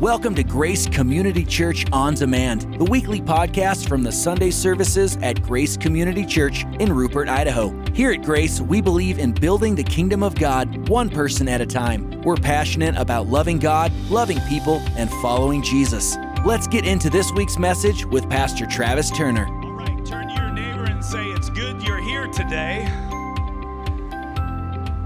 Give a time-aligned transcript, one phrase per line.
[0.00, 5.42] Welcome to Grace Community Church On Demand, the weekly podcast from the Sunday services at
[5.42, 7.74] Grace Community Church in Rupert, Idaho.
[7.94, 11.66] Here at Grace, we believe in building the kingdom of God one person at a
[11.66, 12.20] time.
[12.20, 16.18] We're passionate about loving God, loving people, and following Jesus.
[16.44, 19.46] Let's get into this week's message with Pastor Travis Turner.
[19.46, 22.84] All right, turn to your neighbor and say, It's good you're here today.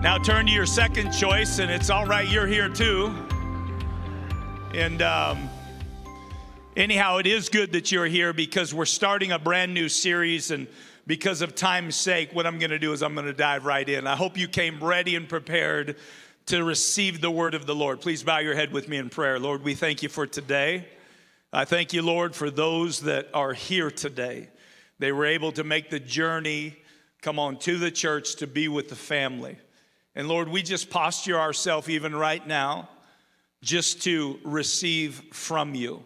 [0.02, 3.14] Now turn to your second choice, and it's all right you're here too.
[4.72, 5.50] And um,
[6.76, 10.52] anyhow, it is good that you're here because we're starting a brand new series.
[10.52, 10.68] And
[11.08, 13.88] because of time's sake, what I'm going to do is I'm going to dive right
[13.88, 14.06] in.
[14.06, 15.96] I hope you came ready and prepared
[16.46, 18.00] to receive the word of the Lord.
[18.00, 19.40] Please bow your head with me in prayer.
[19.40, 20.86] Lord, we thank you for today.
[21.52, 24.50] I thank you, Lord, for those that are here today.
[25.00, 26.76] They were able to make the journey,
[27.22, 29.58] come on, to the church to be with the family.
[30.14, 32.88] And Lord, we just posture ourselves even right now
[33.62, 36.02] just to receive from you.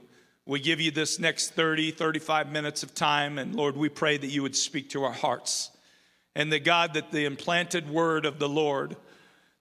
[0.46, 4.26] We give you this next 30, 35 minutes of time, and Lord, we pray that
[4.26, 5.70] you would speak to our hearts.
[6.36, 8.96] And that God, that the implanted word of the Lord,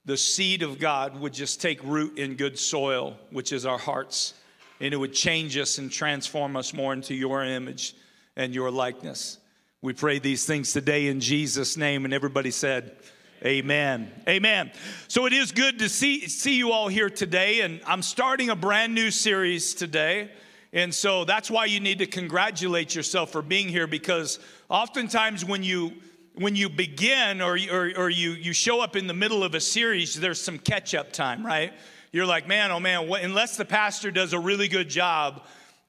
[0.04, 4.34] the seed of God, would just take root in good soil, which is our hearts,
[4.80, 7.94] and it would change us and transform us more into your image
[8.36, 9.38] and your likeness.
[9.80, 12.96] We pray these things today in Jesus' name, and everybody said,
[13.44, 14.10] Amen.
[14.26, 14.72] Amen.
[15.06, 18.56] So it is good to see, see you all here today, and I'm starting a
[18.56, 20.30] brand new series today.
[20.72, 24.38] And so that's why you need to congratulate yourself for being here because
[24.70, 25.92] oftentimes when you
[26.36, 29.60] when you begin or, or, or you, you show up in the middle of a
[29.60, 31.72] series, there's some catch up time, right?
[32.10, 35.44] You're like, man, oh man, unless the pastor does a really good job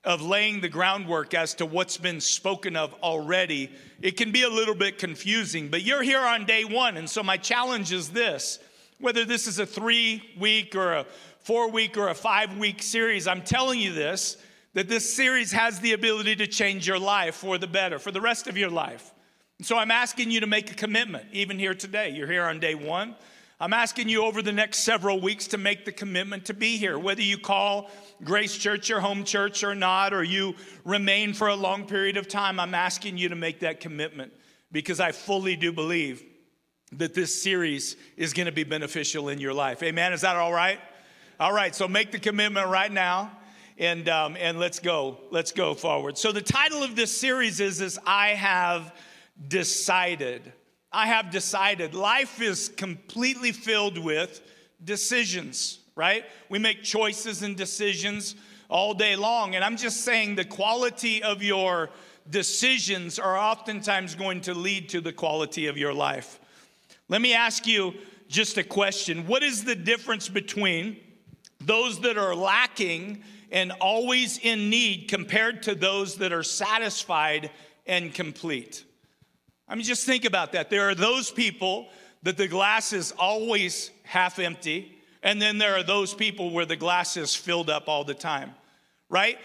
[0.05, 4.49] of laying the groundwork as to what's been spoken of already, it can be a
[4.49, 5.69] little bit confusing.
[5.69, 8.59] But you're here on day one, and so my challenge is this
[8.99, 11.05] whether this is a three week or a
[11.39, 14.37] four week or a five week series, I'm telling you this
[14.73, 18.19] that this series has the ability to change your life for the better, for the
[18.19, 19.13] rest of your life.
[19.57, 22.09] And so I'm asking you to make a commitment, even here today.
[22.09, 23.15] You're here on day one.
[23.59, 26.99] I'm asking you over the next several weeks to make the commitment to be here,
[26.99, 27.89] whether you call
[28.23, 32.27] Grace Church your home church or not, or you remain for a long period of
[32.27, 32.59] time.
[32.59, 34.33] I'm asking you to make that commitment
[34.71, 36.21] because I fully do believe
[36.91, 39.81] that this series is going to be beneficial in your life.
[39.83, 40.11] Amen.
[40.11, 40.79] Is that all right?
[41.39, 41.73] All right.
[41.73, 43.31] So make the commitment right now
[43.77, 47.81] and um, and let's go let's go forward so the title of this series is
[47.81, 48.93] is i have
[49.47, 50.53] decided
[50.95, 54.39] I have decided life is completely filled with
[54.81, 56.23] decisions, right?
[56.47, 58.35] We make choices and decisions
[58.69, 59.55] all day long.
[59.55, 61.89] And I'm just saying the quality of your
[62.29, 66.39] decisions are oftentimes going to lead to the quality of your life.
[67.09, 67.95] Let me ask you
[68.29, 70.95] just a question What is the difference between
[71.59, 77.51] those that are lacking and always in need compared to those that are satisfied
[77.85, 78.84] and complete?
[79.67, 80.69] I mean, just think about that.
[80.69, 81.87] There are those people
[82.23, 86.75] that the glass is always half empty, and then there are those people where the
[86.75, 88.53] glass is filled up all the time,
[89.09, 89.37] right?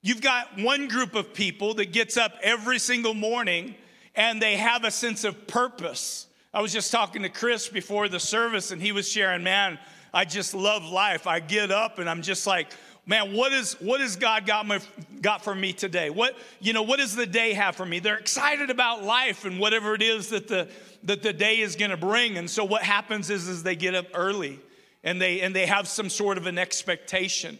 [0.00, 3.74] You've got one group of people that gets up every single morning
[4.14, 6.26] and they have a sense of purpose.
[6.52, 9.78] I was just talking to Chris before the service, and he was sharing, man,
[10.12, 11.26] I just love life.
[11.26, 12.68] I get up and I'm just like,
[13.08, 14.80] man, what is what has God got, my,
[15.20, 16.10] got for me today?
[16.10, 17.98] What, you know, what does the day have for me?
[17.98, 20.68] They're excited about life and whatever it is that the
[21.04, 22.36] that the day is gonna bring.
[22.36, 24.60] And so what happens is, is they get up early
[25.02, 27.58] and they and they have some sort of an expectation.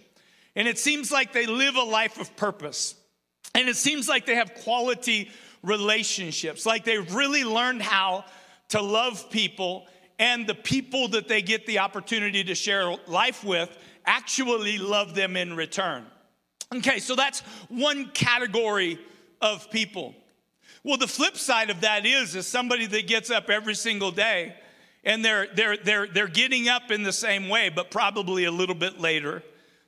[0.54, 2.94] And it seems like they live a life of purpose.
[3.54, 5.30] And it seems like they have quality
[5.62, 8.24] relationships, like they've really learned how
[8.68, 9.86] to love people
[10.18, 13.70] and the people that they get the opportunity to share life with
[14.08, 16.06] actually love them in return.
[16.74, 18.98] Okay, so that's one category
[19.40, 20.14] of people.
[20.82, 24.54] Well, the flip side of that is is somebody that gets up every single day
[25.04, 28.74] and they're they're they're they're getting up in the same way, but probably a little
[28.74, 29.42] bit later.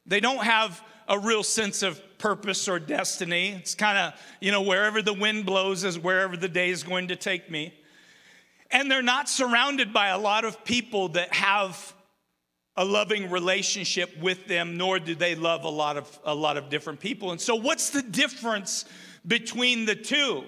[0.07, 3.51] They don't have a real sense of purpose or destiny.
[3.51, 7.09] It's kind of, you know, wherever the wind blows is wherever the day is going
[7.09, 7.75] to take me.
[8.71, 11.95] And they're not surrounded by a lot of people that have
[12.81, 16.71] a loving relationship with them nor do they love a lot of a lot of
[16.71, 17.31] different people.
[17.31, 18.87] And so what's the difference
[19.27, 20.45] between the two?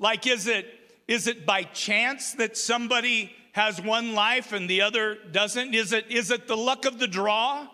[0.00, 0.66] Like is it
[1.06, 5.72] is it by chance that somebody has one life and the other doesn't?
[5.72, 7.68] Is it is it the luck of the draw?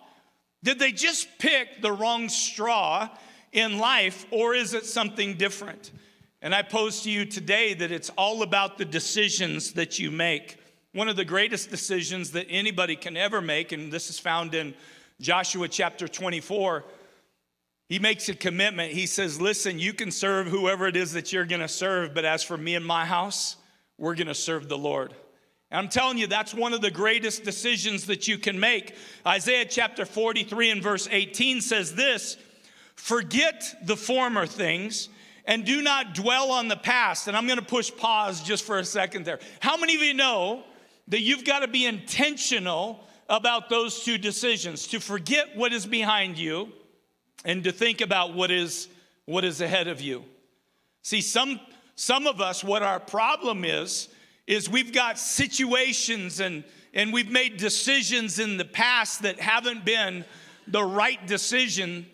[0.61, 3.09] Did they just pick the wrong straw
[3.51, 5.91] in life or is it something different?
[6.43, 10.57] And i pose to you today that it's all about the decisions that you make
[10.97, 14.73] one of the greatest decisions that anybody can ever make, and this is found in
[15.21, 16.83] Joshua chapter 24,
[17.87, 18.91] he makes a commitment.
[18.91, 22.25] He says, Listen, you can serve whoever it is that you're going to serve, but
[22.25, 23.57] as for me and my house,
[23.99, 25.13] we're going to serve the Lord.
[25.69, 28.95] And I'm telling you, that's one of the greatest decisions that you can make.
[29.23, 32.37] Isaiah chapter 43 and verse 18 says this
[32.95, 35.09] Forget the former things
[35.45, 37.27] and do not dwell on the past.
[37.27, 39.37] And I'm going to push pause just for a second there.
[39.59, 40.63] How many of you know
[41.07, 46.37] that you've got to be intentional about those two decisions to forget what is behind
[46.37, 46.71] you
[47.45, 48.87] and to think about what is
[49.25, 50.23] what is ahead of you.
[51.01, 51.59] See, some
[51.95, 54.09] some of us what our problem is
[54.45, 56.63] is we've got situations and
[56.93, 60.25] and we've made decisions in the past that haven't been
[60.67, 62.05] the right decision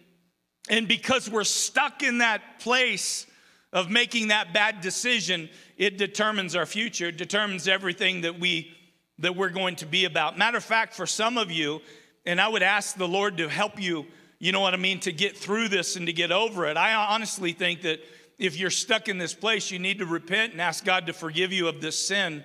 [0.70, 3.26] and because we're stuck in that place
[3.74, 8.72] of making that bad decision, it determines our future, determines everything that we
[9.20, 10.38] that we're going to be about.
[10.38, 11.82] Matter of fact, for some of you,
[12.26, 14.06] and I would ask the Lord to help you,
[14.40, 16.78] you know what I mean, to get through this and to get over it.
[16.78, 18.00] I honestly think that
[18.38, 21.54] if you're stuck in this place, you need to repent and ask God to forgive
[21.54, 22.44] you of this sin.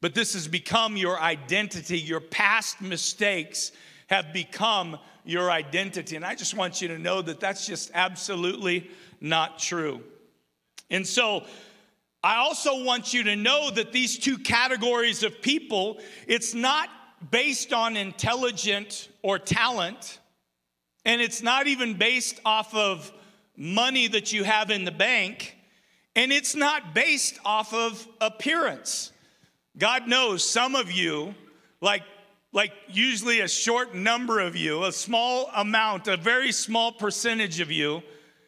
[0.00, 1.98] But this has become your identity.
[1.98, 3.72] Your past mistakes
[4.08, 6.16] have become your identity.
[6.16, 8.90] And I just want you to know that that's just absolutely
[9.20, 10.02] not true.
[10.90, 11.44] And so,
[12.24, 16.88] I also want you to know that these two categories of people, it's not
[17.30, 20.20] based on intelligent or talent,
[21.04, 23.12] and it's not even based off of
[23.58, 25.54] money that you have in the bank,
[26.16, 29.12] and it's not based off of appearance.
[29.76, 31.34] God knows some of you,
[31.82, 32.04] like,
[32.52, 37.70] like usually a short number of you, a small amount, a very small percentage of
[37.70, 38.02] you,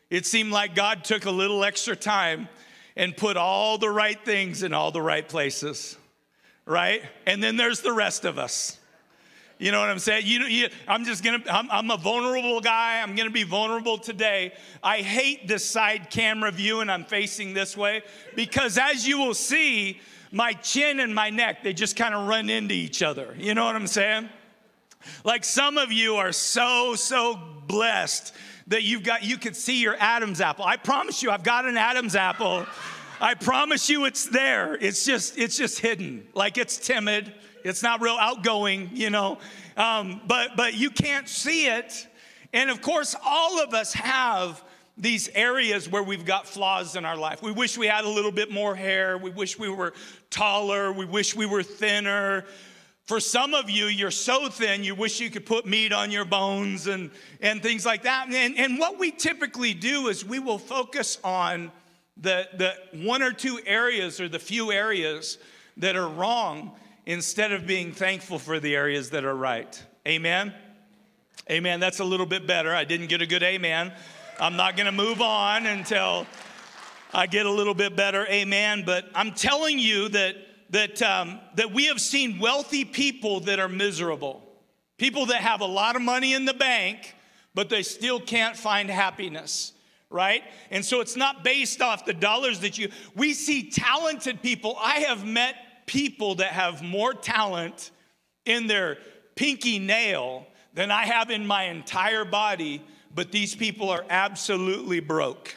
[0.09, 2.49] it seemed like God took a little extra time
[2.97, 5.97] and put all the right things in all the right places,
[6.65, 7.03] right?
[7.27, 8.79] And then there's the rest of us.
[9.59, 10.27] You know what I'm saying?
[10.27, 13.01] You, you, I'm just gonna, I'm, I'm a vulnerable guy.
[13.01, 14.53] I'm gonna be vulnerable today.
[14.83, 18.03] I hate this side camera view and I'm facing this way
[18.35, 20.01] because as you will see,
[20.31, 23.35] my chin and my neck, they just kind of run into each other.
[23.39, 24.29] You know what I'm saying?
[25.25, 28.35] Like some of you are so, so blessed
[28.69, 30.65] that you've got, you could see your Adam's apple.
[30.65, 32.67] I promise you, I've got an Adam's apple.
[33.21, 34.75] I promise you it's there.
[34.75, 36.27] It's just, it's just hidden.
[36.35, 37.33] Like it's timid.
[37.65, 39.39] It's not real outgoing, you know.
[39.77, 42.07] Um, but but you can't see it.
[42.53, 44.63] And of course, all of us have
[44.97, 47.43] these areas where we've got flaws in our life.
[47.43, 49.19] We wish we had a little bit more hair.
[49.19, 49.93] We wish we were
[50.31, 50.93] taller.
[50.93, 52.45] We wish we were thinner.
[53.07, 56.25] For some of you, you're so thin, you wish you could put meat on your
[56.25, 57.11] bones and,
[57.41, 58.29] and things like that.
[58.29, 61.71] And, and what we typically do is we will focus on
[62.17, 62.75] the, the
[63.05, 65.39] one or two areas or the few areas
[65.77, 66.73] that are wrong
[67.05, 69.81] instead of being thankful for the areas that are right.
[70.09, 70.53] Amen?
[71.49, 71.79] Amen.
[71.79, 72.75] That's a little bit better.
[72.75, 73.93] I didn't get a good amen.
[74.41, 76.27] I'm not going to move on until
[77.15, 78.27] I get a little bit better.
[78.27, 78.83] Amen.
[78.85, 80.35] But I'm telling you that
[80.71, 84.43] that, um, that we have seen wealthy people that are miserable,
[84.99, 87.15] people that have a lot of money in the bank,
[87.55, 89.73] but they still can't find happiness
[90.11, 90.43] right?
[90.71, 94.77] And so it's not based off the dollars that you, we see talented people.
[94.81, 97.91] I have met people that have more talent
[98.45, 98.99] in their
[99.35, 102.83] pinky nail than I have in my entire body,
[103.15, 105.57] but these people are absolutely broke.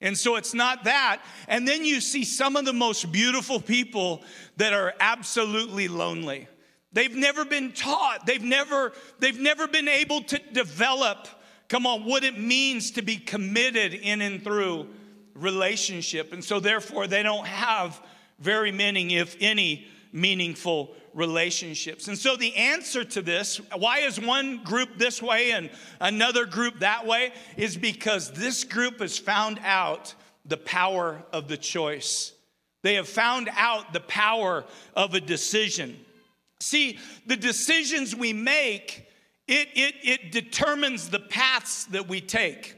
[0.00, 1.22] And so it's not that.
[1.48, 4.22] And then you see some of the most beautiful people
[4.56, 6.46] that are absolutely lonely.
[6.92, 8.24] They've never been taught.
[8.24, 11.28] They've never they've never been able to develop
[11.68, 14.88] come on what it means to be committed in and through
[15.34, 16.32] relationship.
[16.32, 18.00] And so therefore they don't have
[18.38, 22.08] very many if any meaningful relationships.
[22.08, 26.80] And so the answer to this, why is one group this way and another group
[26.80, 32.32] that way, is because this group has found out the power of the choice.
[32.82, 35.98] They have found out the power of a decision.
[36.60, 39.06] See, the decisions we make,
[39.46, 42.76] it, it, it determines the paths that we take.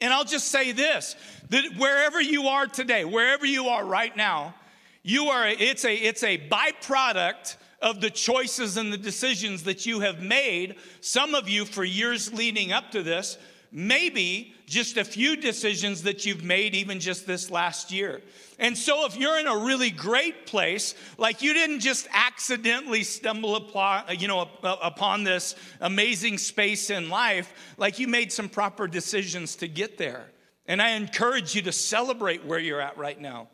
[0.00, 1.16] And I'll just say this
[1.50, 4.54] that wherever you are today, wherever you are right now,
[5.02, 10.00] you are, it's a, it's a byproduct of the choices and the decisions that you
[10.00, 10.76] have made.
[11.00, 13.38] Some of you, for years leading up to this,
[13.70, 18.20] maybe just a few decisions that you've made even just this last year.
[18.58, 23.56] And so, if you're in a really great place, like you didn't just accidentally stumble
[23.56, 29.56] upon, you know, upon this amazing space in life, like you made some proper decisions
[29.56, 30.30] to get there.
[30.66, 33.48] And I encourage you to celebrate where you're at right now.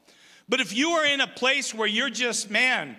[0.48, 2.96] But if you are in a place where you're just, man,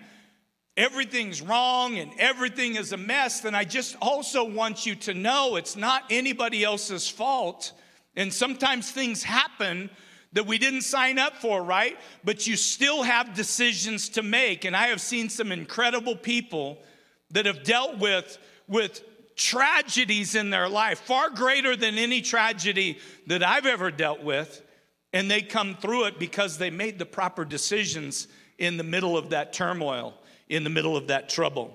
[0.77, 5.55] everything's wrong and everything is a mess, then I just also want you to know
[5.55, 7.71] it's not anybody else's fault.
[8.15, 9.89] And sometimes things happen
[10.33, 11.97] that we didn't sign up for, right?
[12.23, 14.65] But you still have decisions to make.
[14.65, 16.79] And I have seen some incredible people
[17.31, 19.01] that have dealt with, with
[19.35, 24.61] tragedies in their life, far greater than any tragedy that I've ever dealt with.
[25.13, 28.27] And they come through it because they made the proper decisions
[28.57, 30.13] in the middle of that turmoil,
[30.49, 31.73] in the middle of that trouble.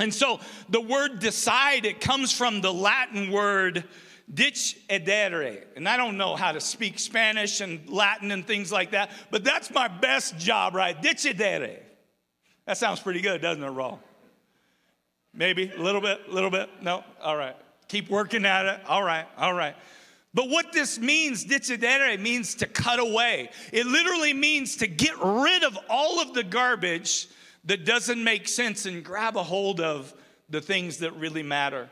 [0.00, 3.84] And so the word decide, it comes from the Latin word
[4.32, 5.64] decidere.
[5.76, 9.44] And I don't know how to speak Spanish and Latin and things like that, but
[9.44, 11.00] that's my best job, right?
[11.00, 11.80] Decidere.
[12.66, 13.98] That sounds pretty good, doesn't it, Raw?
[15.34, 16.68] Maybe a little bit, a little bit.
[16.80, 17.04] No?
[17.20, 17.56] All right.
[17.88, 18.80] Keep working at it.
[18.86, 19.74] All right, all right.
[20.34, 23.50] But what this means, decidere, means to cut away.
[23.70, 27.28] It literally means to get rid of all of the garbage
[27.64, 30.12] that doesn't make sense and grab a hold of
[30.48, 31.88] the things that really matter.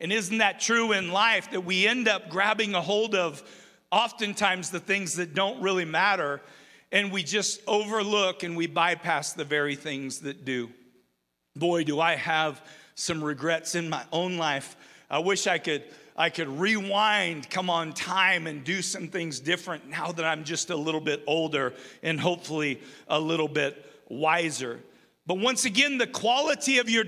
[0.00, 3.42] And isn't that true in life that we end up grabbing a hold of
[3.90, 6.40] oftentimes the things that don't really matter
[6.92, 10.70] and we just overlook and we bypass the very things that do?
[11.56, 12.60] Boy, do I have
[12.96, 14.74] some regrets in my own life.
[15.08, 15.84] I wish I could
[16.18, 20.70] I could rewind, come on time and do some things different now that I'm just
[20.70, 24.80] a little bit older and hopefully a little bit wiser.
[25.26, 27.04] But once again, the quality of your,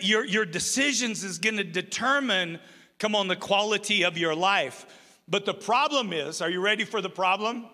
[0.00, 2.58] your, your decisions is going to determine,
[2.98, 4.86] come on, the quality of your life.
[5.28, 7.66] But the problem is, are you ready for the problem?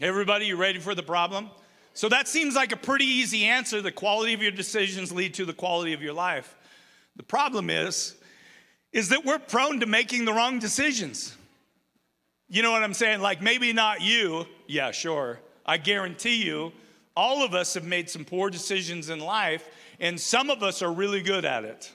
[0.00, 1.50] Everybody, you ready for the problem?
[1.94, 3.82] So that seems like a pretty easy answer.
[3.82, 6.54] The quality of your decisions lead to the quality of your life.
[7.16, 8.14] The problem is,
[8.92, 11.36] is that we're prone to making the wrong decisions.
[12.48, 13.20] You know what I'm saying?
[13.20, 14.46] Like maybe not you.
[14.68, 15.40] Yeah, sure.
[15.66, 16.72] I guarantee you
[17.18, 20.92] all of us have made some poor decisions in life, and some of us are
[20.92, 21.90] really good at it.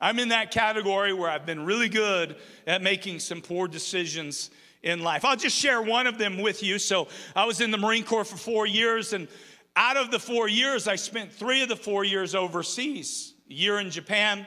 [0.00, 4.50] I'm in that category where I've been really good at making some poor decisions
[4.84, 5.24] in life.
[5.24, 6.78] I'll just share one of them with you.
[6.78, 9.26] So, I was in the Marine Corps for four years, and
[9.74, 13.80] out of the four years, I spent three of the four years overseas a year
[13.80, 14.46] in Japan,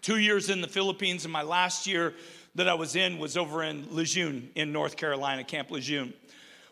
[0.00, 2.14] two years in the Philippines, and my last year
[2.54, 6.14] that I was in was over in Lejeune in North Carolina, Camp Lejeune.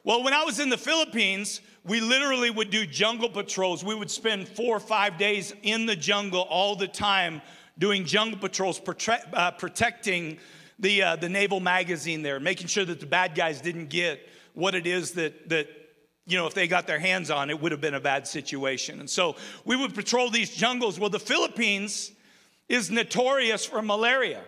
[0.05, 3.85] Well, when I was in the Philippines, we literally would do jungle patrols.
[3.85, 7.41] We would spend four or five days in the jungle all the time
[7.79, 8.81] doing jungle patrols,
[9.33, 10.39] uh, protecting
[10.79, 14.75] the, uh, the naval magazine there, making sure that the bad guys didn't get what
[14.75, 15.69] it is that, that,
[16.27, 18.99] you know, if they got their hands on, it would have been a bad situation.
[18.99, 20.99] And so we would patrol these jungles.
[20.99, 22.11] Well, the Philippines
[22.69, 24.43] is notorious for malaria.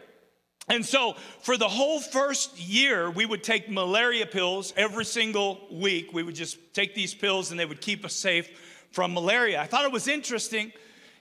[0.69, 6.13] And so, for the whole first year, we would take malaria pills every single week.
[6.13, 8.49] We would just take these pills and they would keep us safe
[8.91, 9.61] from malaria.
[9.61, 10.73] I thought it was interesting.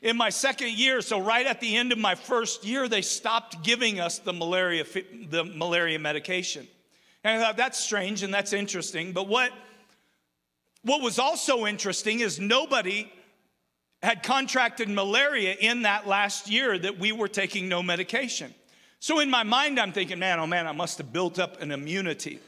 [0.02, 3.64] In my second year, so right at the end of my first year, they stopped
[3.64, 4.86] giving us the malaria,
[5.30, 6.68] the malaria medication.
[7.24, 9.12] And I thought that's strange and that's interesting.
[9.14, 9.52] But what,
[10.84, 13.12] what was also interesting is nobody
[14.02, 18.54] had contracted malaria in that last year that we were taking no medication.
[19.04, 21.72] So in my mind, I'm thinking, man, oh man, I must have built up an
[21.72, 22.40] immunity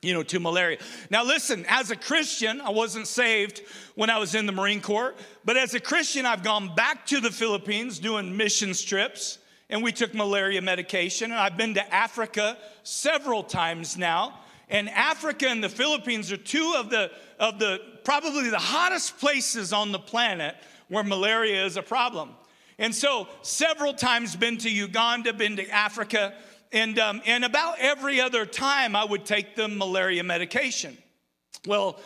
[0.00, 0.78] you know, to malaria.
[1.10, 3.60] Now, listen, as a Christian, I wasn't saved
[3.94, 7.20] when I was in the Marine Corps, but as a Christian, I've gone back to
[7.20, 9.36] the Philippines doing mission trips,
[9.68, 11.30] and we took malaria medication.
[11.30, 14.40] And I've been to Africa several times now.
[14.70, 19.74] And Africa and the Philippines are two of the, of the probably the hottest places
[19.74, 20.56] on the planet
[20.88, 22.30] where malaria is a problem.
[22.78, 26.34] And so, several times been to Uganda, been to Africa,
[26.72, 30.96] and, um, and about every other time I would take the malaria medication.
[31.66, 32.00] Well,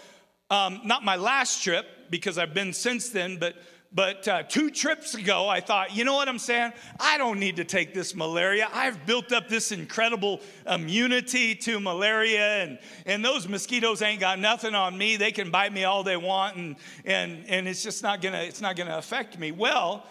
[0.50, 3.56] um, not my last trip because I've been since then, but
[3.92, 6.72] but uh, two trips ago, I thought, you know what I'm saying?
[7.00, 8.68] I don't need to take this malaria.
[8.70, 14.74] I've built up this incredible immunity to malaria, and, and those mosquitoes ain't got nothing
[14.74, 15.16] on me.
[15.16, 18.60] They can bite me all they want, and, and, and it's just not gonna, it's
[18.60, 19.50] not gonna affect me.
[19.50, 20.04] Well,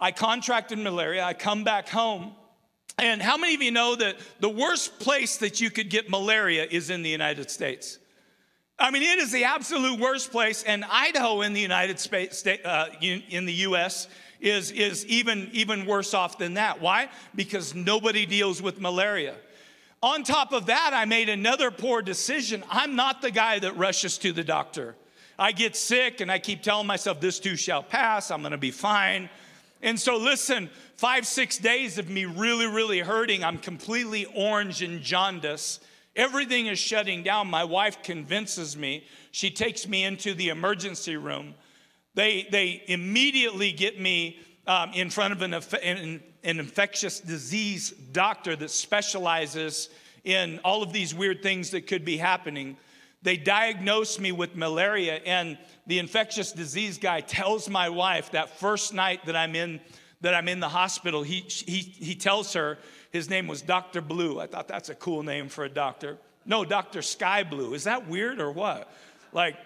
[0.00, 1.22] I contracted malaria.
[1.22, 2.32] I come back home.
[2.98, 6.66] And how many of you know that the worst place that you could get malaria
[6.70, 7.98] is in the United States?
[8.78, 12.86] I mean, it is the absolute worst place, and Idaho in the United States, uh,
[13.00, 14.08] in the U.S.,
[14.40, 16.80] is, is even, even worse off than that.
[16.80, 17.10] Why?
[17.34, 19.34] Because nobody deals with malaria.
[20.02, 22.64] On top of that, I made another poor decision.
[22.70, 24.96] I'm not the guy that rushes to the doctor.
[25.38, 28.70] I get sick and I keep telling myself, this too shall pass, I'm gonna be
[28.70, 29.28] fine.
[29.82, 33.42] And so, listen, five, six days of me really, really hurting.
[33.42, 35.80] I'm completely orange and jaundice.
[36.16, 37.48] Everything is shutting down.
[37.48, 39.06] My wife convinces me.
[39.30, 41.54] She takes me into the emergency room.
[42.14, 48.56] They, they immediately get me um, in front of an, an, an infectious disease doctor
[48.56, 49.88] that specializes
[50.24, 52.76] in all of these weird things that could be happening.
[53.22, 58.94] They diagnose me with malaria, and the infectious disease guy tells my wife that first
[58.94, 59.80] night that I'm in
[60.20, 62.78] that I'm in the hospital, he, he, he tells her
[63.10, 64.00] his name was Dr.
[64.00, 64.38] Blue.
[64.38, 66.18] I thought that's a cool name for a doctor.
[66.44, 67.02] No, Dr.
[67.02, 67.74] Sky Blue.
[67.74, 68.92] Is that weird or what?
[69.32, 69.56] Like,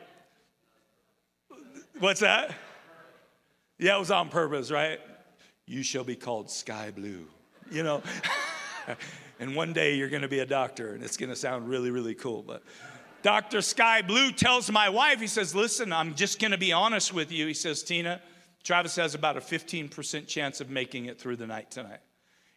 [1.99, 2.55] what's that?
[3.79, 5.01] Yeah, it was on purpose, right?
[5.67, 7.27] You shall be called Sky Blue,
[7.71, 8.03] you know?
[9.41, 12.43] and one day you're gonna be a doctor and it's gonna sound really, really cool.
[12.43, 12.63] But
[13.25, 13.63] Dr.
[13.63, 17.47] Sky Blue tells my wife, he says, Listen, I'm just gonna be honest with you.
[17.47, 18.21] He says, Tina,
[18.63, 22.01] Travis has about a 15% chance of making it through the night tonight.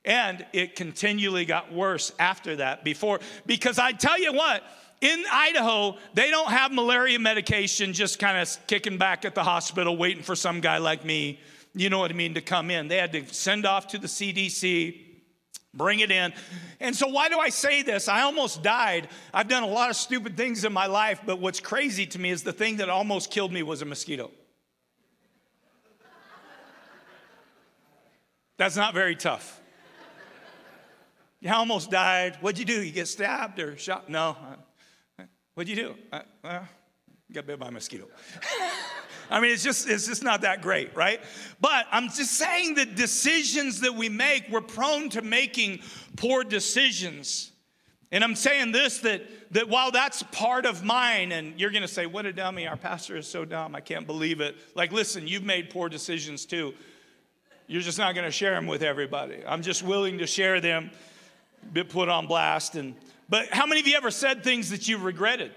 [0.03, 4.61] And it continually got worse after that before, because I tell you what,
[4.99, 9.95] in Idaho, they don't have malaria medication just kind of kicking back at the hospital
[9.95, 11.39] waiting for some guy like me,
[11.75, 12.89] you know what I mean, to come in.
[12.89, 14.99] They had to send off to the CDC,
[15.77, 16.33] bring it in.
[16.79, 18.07] And so, why do I say this?
[18.07, 19.09] I almost died.
[19.33, 22.31] I've done a lot of stupid things in my life, but what's crazy to me
[22.31, 24.31] is the thing that almost killed me was a mosquito.
[28.57, 29.61] That's not very tough.
[31.39, 32.37] You almost died.
[32.41, 32.81] What'd you do?
[32.81, 34.09] You get stabbed or shot?
[34.09, 34.35] No.
[35.53, 35.95] What'd you do?
[36.11, 36.67] Uh, well,
[37.31, 38.07] got bit by a mosquito.
[39.29, 41.19] I mean, it's just, it's just not that great, right?
[41.59, 45.79] But I'm just saying that decisions that we make, we're prone to making
[46.15, 47.51] poor decisions.
[48.11, 52.05] And I'm saying this that, that while that's part of mine, and you're gonna say,
[52.05, 54.55] What a dummy, our pastor is so dumb, I can't believe it.
[54.75, 56.73] Like, listen, you've made poor decisions too.
[57.67, 59.43] You're just not going to share them with everybody.
[59.45, 60.89] I'm just willing to share them,
[61.73, 62.75] be put on blast.
[62.75, 62.95] And
[63.27, 65.51] but how many of you ever said things that you regretted?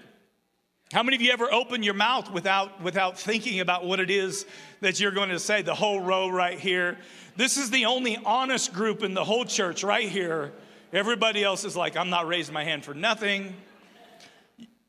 [0.91, 4.45] How many of you ever open your mouth without without thinking about what it is
[4.81, 5.61] that you're going to say?
[5.61, 6.97] The whole row right here.
[7.37, 10.51] This is the only honest group in the whole church right here.
[10.91, 13.55] Everybody else is like, I'm not raising my hand for nothing.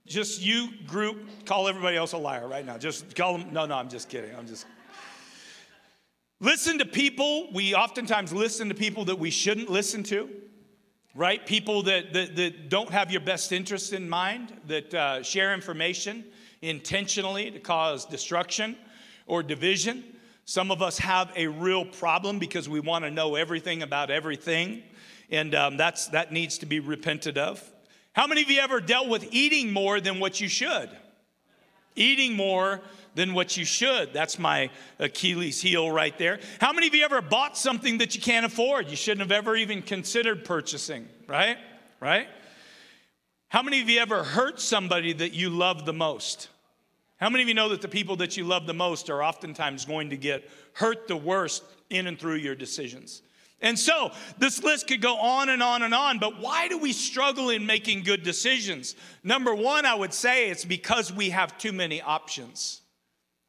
[0.05, 2.79] Just you group, call everybody else a liar right now.
[2.79, 3.53] Just call them.
[3.53, 4.35] No, no, I'm just kidding.
[4.35, 4.67] I'm just
[6.43, 10.29] Listen to people, we oftentimes listen to people that we shouldn't listen to,
[11.15, 11.45] right?
[11.47, 16.25] People that, that, that don't have your best interest in mind, that uh, share information
[16.63, 18.77] intentionally to cause destruction
[19.27, 20.05] or division.
[20.45, 24.83] Some of us have a real problem because we want to know everything about everything,
[25.31, 27.63] and um, that's, that needs to be repented of.
[28.13, 30.91] How many of you ever dealt with eating more than what you should?
[31.95, 32.81] Eating more
[33.15, 34.13] than what you should.
[34.13, 36.41] That's my Achilles heel right there.
[36.61, 38.89] How many of you ever bought something that you can't afford?
[38.89, 41.59] You shouldn't have ever even considered purchasing, right?
[42.01, 42.29] Right?
[43.49, 46.49] How many of you ever hurt somebody that you love the most?
[47.19, 49.85] How many of you know that the people that you love the most are oftentimes
[49.85, 53.23] going to get hurt the worst in and through your decisions?
[53.61, 56.93] And so this list could go on and on and on, but why do we
[56.93, 58.97] struggle in making good decisions?
[59.23, 62.82] Number one, I would say it's because we have too many options.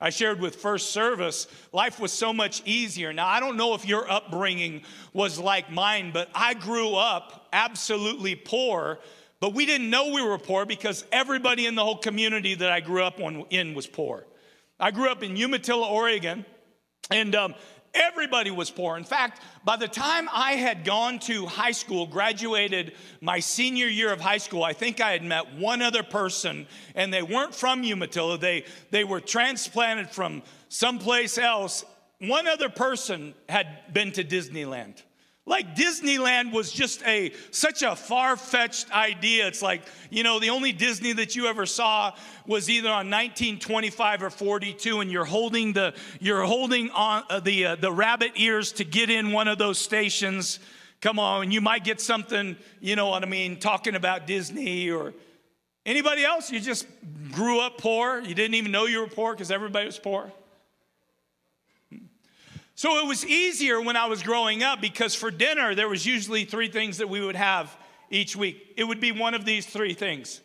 [0.04, 3.14] I shared with first service, life was so much easier.
[3.14, 4.82] Now, I don't know if your upbringing
[5.14, 9.00] was like mine, but I grew up absolutely poor,
[9.40, 12.82] but we didn't know we were poor because everybody in the whole community that I
[12.82, 13.18] grew up
[13.50, 14.28] in was poor.
[14.78, 16.46] I grew up in Umatilla, Oregon,
[17.10, 17.56] and um,
[17.94, 18.98] Everybody was poor.
[18.98, 24.12] In fact, by the time I had gone to high school, graduated my senior year
[24.12, 27.84] of high school, I think I had met one other person, and they weren't from
[27.84, 28.38] Umatilla.
[28.40, 31.86] They, they were transplanted from someplace else.
[32.20, 35.04] One other person had been to Disneyland.
[35.46, 39.46] Like Disneyland was just a such a far-fetched idea.
[39.48, 42.14] It's like, you know, the only Disney that you ever saw
[42.48, 47.66] was either on 1925 or 42 and you're holding the you're holding on uh, the
[47.66, 50.60] uh, the rabbit ears to get in one of those stations.
[51.02, 55.14] Come on, you might get something, you know what I mean, talking about Disney or
[55.86, 56.88] anybody else you just
[57.34, 58.22] grew up poor.
[58.22, 60.32] You didn't even know you were poor because everybody was poor.
[62.76, 66.44] So it was easier when I was growing up because for dinner, there was usually
[66.46, 67.76] three things that we would have
[68.10, 68.74] each week.
[68.78, 70.42] It would be one of these three things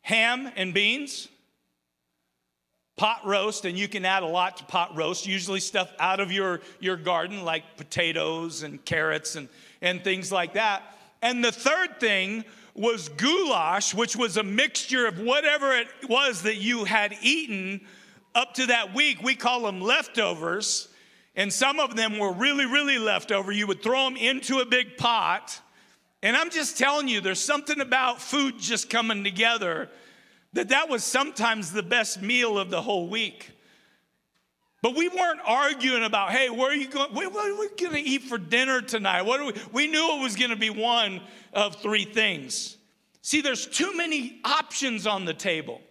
[0.00, 1.28] ham and beans,
[2.96, 6.32] pot roast, and you can add a lot to pot roast, usually stuff out of
[6.32, 9.50] your, your garden, like potatoes and carrots and,
[9.82, 10.82] and things like that.
[11.20, 16.56] And the third thing was goulash, which was a mixture of whatever it was that
[16.56, 17.82] you had eaten
[18.34, 19.22] up to that week.
[19.22, 20.87] We call them leftovers
[21.38, 23.52] and some of them were really, really left over.
[23.52, 25.60] You would throw them into a big pot.
[26.20, 29.88] And I'm just telling you, there's something about food just coming together
[30.54, 33.52] that that was sometimes the best meal of the whole week.
[34.82, 37.14] But we weren't arguing about, hey, where are you going?
[37.14, 39.22] What are we going to eat for dinner tonight?
[39.22, 39.52] What are we?
[39.72, 41.20] We knew it was going to be one
[41.52, 42.76] of three things.
[43.22, 45.82] See, there's too many options on the table.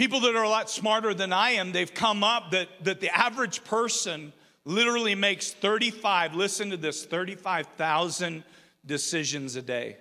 [0.00, 3.14] People that are a lot smarter than I am, they've come up that, that the
[3.14, 4.32] average person
[4.64, 8.42] literally makes 35, listen to this, 35,000
[8.86, 9.98] decisions a day.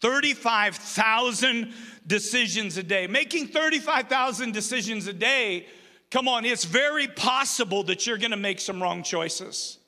[0.00, 1.72] 35,000
[2.06, 3.08] decisions a day.
[3.08, 5.66] Making 35,000 decisions a day,
[6.12, 9.78] come on, it's very possible that you're gonna make some wrong choices.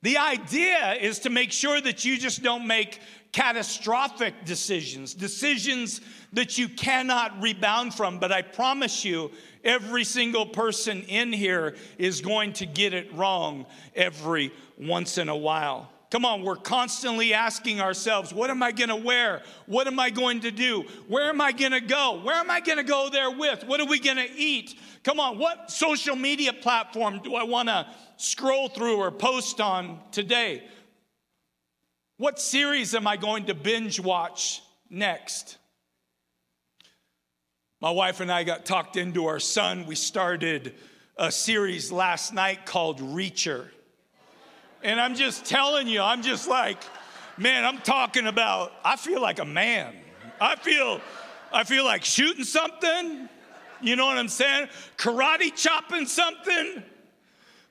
[0.00, 3.00] The idea is to make sure that you just don't make
[3.32, 6.00] catastrophic decisions, decisions
[6.32, 8.18] that you cannot rebound from.
[8.18, 9.30] But I promise you,
[9.64, 15.36] every single person in here is going to get it wrong every once in a
[15.36, 15.90] while.
[16.10, 19.42] Come on, we're constantly asking ourselves, what am I gonna wear?
[19.66, 20.84] What am I going to do?
[21.06, 22.22] Where am I gonna go?
[22.22, 23.64] Where am I gonna go there with?
[23.64, 24.78] What are we gonna eat?
[25.04, 30.62] Come on, what social media platform do I wanna scroll through or post on today?
[32.18, 35.56] What series am I going to binge watch next?
[37.80, 39.86] My wife and I got talked into our son.
[39.86, 40.74] We started
[41.16, 43.68] a series last night called Reacher.
[44.82, 46.82] And I'm just telling you, I'm just like,
[47.36, 49.94] man, I'm talking about, I feel like a man.
[50.40, 51.00] I feel,
[51.52, 53.28] I feel like shooting something.
[53.80, 54.70] You know what I'm saying?
[54.96, 56.82] Karate chopping something.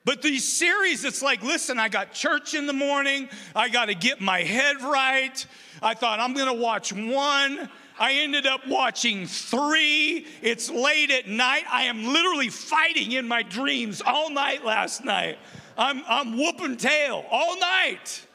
[0.08, 3.28] But these series, it's like, listen, I got church in the morning.
[3.54, 5.46] I got to get my head right.
[5.84, 7.70] I thought I'm going to watch one.
[8.00, 10.26] I ended up watching three.
[10.41, 11.65] It's late at night.
[11.70, 15.39] I am literally fighting in my dreams all night last night.
[15.78, 18.26] I'm, I'm whooping tail all night.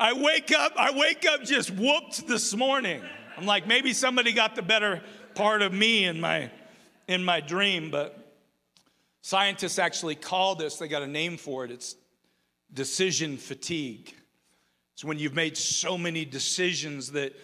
[0.00, 3.00] I wake up, I wake up just whooped this morning.
[3.38, 5.04] I'm like, maybe somebody got the better
[5.36, 6.50] part of me in my
[7.06, 8.25] in my dream, but
[9.26, 11.72] scientists actually call this, they got a name for it.
[11.72, 11.96] It's
[12.72, 14.14] decision fatigue.
[14.94, 17.34] It's when you've made so many decisions that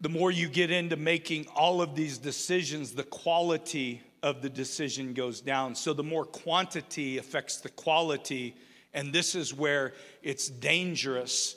[0.00, 5.12] the more you get into making all of these decisions, the quality of the decision
[5.12, 5.74] goes down.
[5.74, 8.54] So the more quantity affects the quality.
[8.94, 11.56] And this is where it's dangerous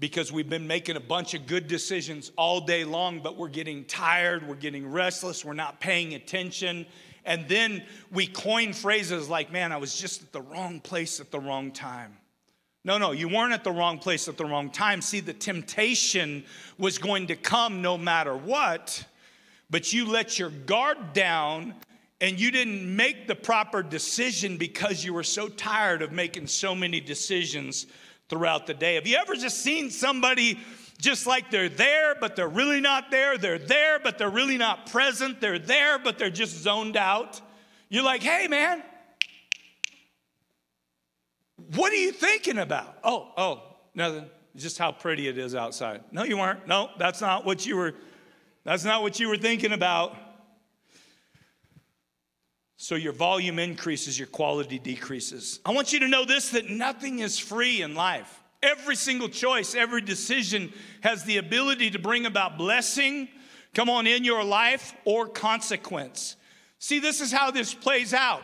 [0.00, 3.84] because we've been making a bunch of good decisions all day long, but we're getting
[3.84, 6.86] tired, we're getting restless, we're not paying attention.
[7.28, 11.30] And then we coin phrases like, man, I was just at the wrong place at
[11.30, 12.16] the wrong time.
[12.86, 15.02] No, no, you weren't at the wrong place at the wrong time.
[15.02, 16.42] See, the temptation
[16.78, 19.04] was going to come no matter what,
[19.68, 21.74] but you let your guard down
[22.22, 26.74] and you didn't make the proper decision because you were so tired of making so
[26.74, 27.84] many decisions
[28.30, 28.94] throughout the day.
[28.94, 30.58] Have you ever just seen somebody
[31.00, 33.38] just like they're there, but they're really not there?
[33.38, 35.40] They're there, but they're really not present.
[35.40, 37.40] They're there, but they're just zoned out.
[37.88, 38.82] You're like, hey, man,
[41.74, 42.98] what are you thinking about?
[43.04, 43.62] Oh, oh,
[43.94, 44.26] nothing.
[44.56, 46.02] Just how pretty it is outside.
[46.10, 46.66] No, you weren't.
[46.66, 47.94] No, that's not what you were.
[48.64, 50.16] That's not what you were thinking about.
[52.76, 55.60] So your volume increases, your quality decreases.
[55.64, 58.37] I want you to know this that nothing is free in life.
[58.62, 63.28] Every single choice, every decision has the ability to bring about blessing,
[63.72, 66.36] come on, in your life or consequence.
[66.80, 68.42] See, this is how this plays out.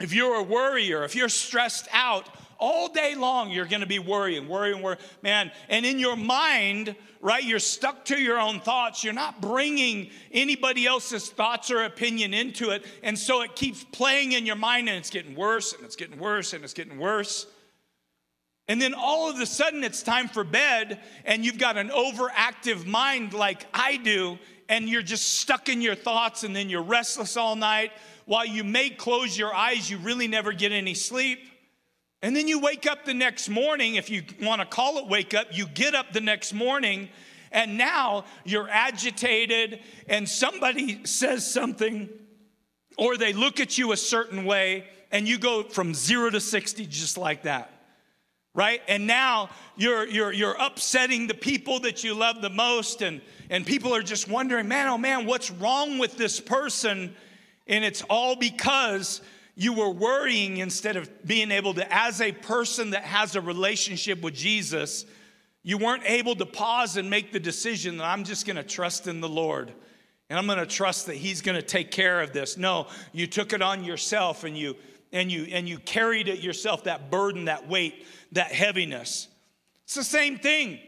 [0.00, 3.98] If you're a worrier, if you're stressed out, all day long you're going to be
[3.98, 5.00] worrying, worrying, worrying.
[5.22, 9.02] Man, and in your mind, right, you're stuck to your own thoughts.
[9.02, 12.84] You're not bringing anybody else's thoughts or opinion into it.
[13.02, 16.18] And so it keeps playing in your mind and it's getting worse and it's getting
[16.18, 17.46] worse and it's getting worse.
[18.68, 22.84] And then all of a sudden it's time for bed and you've got an overactive
[22.84, 27.38] mind like I do and you're just stuck in your thoughts and then you're restless
[27.38, 27.92] all night.
[28.26, 31.40] While you may close your eyes, you really never get any sleep.
[32.20, 35.32] And then you wake up the next morning, if you want to call it wake
[35.32, 37.08] up, you get up the next morning
[37.50, 42.10] and now you're agitated and somebody says something
[42.98, 46.84] or they look at you a certain way and you go from zero to 60
[46.86, 47.77] just like that.
[48.58, 48.82] Right?
[48.88, 53.64] And now you're, you're, you're upsetting the people that you love the most, and, and
[53.64, 57.14] people are just wondering, man, oh man, what's wrong with this person?
[57.68, 59.20] And it's all because
[59.54, 64.22] you were worrying instead of being able to, as a person that has a relationship
[64.22, 65.06] with Jesus,
[65.62, 69.20] you weren't able to pause and make the decision that I'm just gonna trust in
[69.20, 69.72] the Lord
[70.28, 72.56] and I'm gonna trust that He's gonna take care of this.
[72.56, 74.74] No, you took it on yourself and you
[75.12, 79.28] and you and you carried it yourself, that burden, that weight, that heaviness.
[79.84, 80.78] It's the same thing,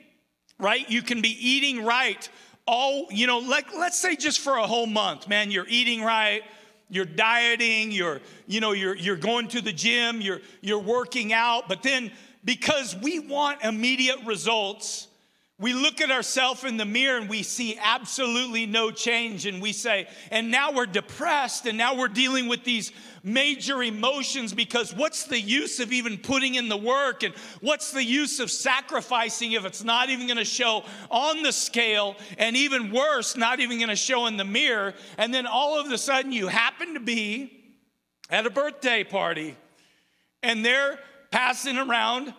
[0.58, 0.88] right?
[0.88, 2.28] You can be eating right
[2.66, 6.42] all, you know, like let's say just for a whole month, man, you're eating right
[6.90, 11.68] you're dieting, you're, you know, you're, you're going to the gym, you're, you're working out,
[11.68, 12.10] but then
[12.44, 15.06] because we want immediate results,
[15.60, 19.74] we look at ourselves in the mirror and we see absolutely no change, and we
[19.74, 22.92] say, and now we're depressed, and now we're dealing with these
[23.22, 28.02] major emotions because what's the use of even putting in the work, and what's the
[28.02, 33.36] use of sacrificing if it's not even gonna show on the scale, and even worse,
[33.36, 36.94] not even gonna show in the mirror, and then all of a sudden you happen
[36.94, 37.52] to be
[38.30, 39.54] at a birthday party,
[40.42, 40.98] and they're
[41.30, 42.32] passing around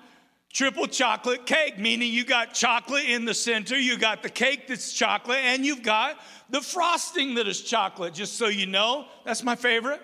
[0.51, 4.93] triple chocolate cake, meaning you got chocolate in the center, you got the cake that's
[4.93, 8.13] chocolate, and you've got the frosting that is chocolate.
[8.13, 10.01] Just so you know, that's my favorite.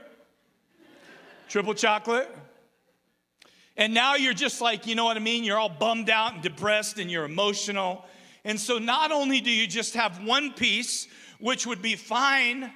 [1.49, 2.29] triple chocolate.
[3.75, 5.43] And now you're just like, you know what I mean?
[5.43, 8.05] You're all bummed out and depressed and you're emotional.
[8.43, 11.07] And so not only do you just have one piece,
[11.39, 12.71] which would be fine,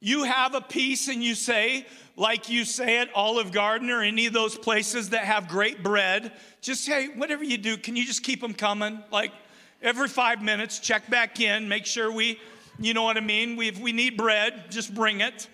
[0.00, 4.26] you have a piece and you say, like you say at Olive Garden or any
[4.26, 8.22] of those places that have great bread, just say, whatever you do, can you just
[8.22, 9.02] keep them coming?
[9.10, 9.32] Like
[9.82, 12.38] every five minutes, check back in, make sure we,
[12.78, 13.56] you know what I mean?
[13.56, 15.48] We, if we need bread, just bring it.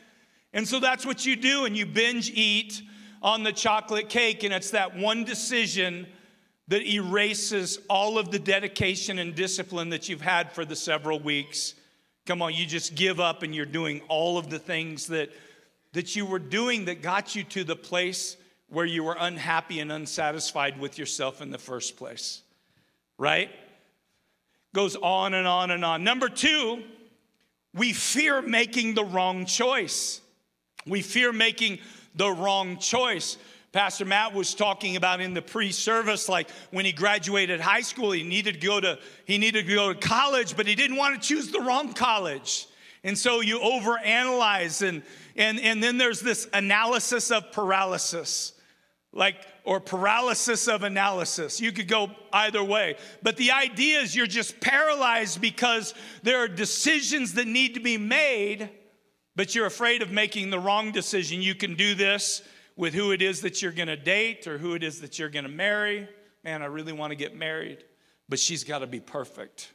[0.52, 2.82] And so that's what you do, and you binge eat
[3.22, 6.06] on the chocolate cake, and it's that one decision
[6.68, 11.74] that erases all of the dedication and discipline that you've had for the several weeks.
[12.26, 15.30] Come on, you just give up and you're doing all of the things that
[15.92, 18.36] that you were doing that got you to the place
[18.68, 22.42] where you were unhappy and unsatisfied with yourself in the first place.
[23.18, 23.50] Right?
[24.74, 26.04] Goes on and on and on.
[26.04, 26.82] Number two,
[27.74, 30.20] we fear making the wrong choice.
[30.86, 31.78] We fear making
[32.14, 33.36] the wrong choice.
[33.72, 38.24] Pastor Matt was talking about in the pre-service, like when he graduated high school, he
[38.24, 41.28] needed to go to he needed to go to college, but he didn't want to
[41.28, 42.66] choose the wrong college.
[43.02, 45.02] And so you overanalyze and
[45.36, 48.52] and, and then there's this analysis of paralysis,
[49.12, 51.60] like, or paralysis of analysis.
[51.60, 52.96] You could go either way.
[53.22, 57.96] But the idea is you're just paralyzed because there are decisions that need to be
[57.96, 58.68] made,
[59.36, 61.42] but you're afraid of making the wrong decision.
[61.42, 62.42] You can do this
[62.76, 65.48] with who it is that you're gonna date or who it is that you're gonna
[65.48, 66.08] marry.
[66.44, 67.84] Man, I really wanna get married,
[68.28, 69.72] but she's gotta be perfect.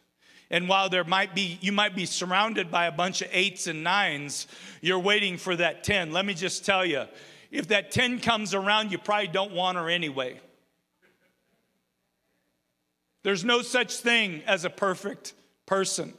[0.49, 3.83] And while there might be, you might be surrounded by a bunch of eights and
[3.83, 4.47] nines,
[4.81, 6.11] you're waiting for that 10.
[6.11, 7.05] Let me just tell you,
[7.51, 10.39] if that 10 comes around, you probably don't want her anyway.
[13.23, 15.33] There's no such thing as a perfect
[15.65, 16.13] person.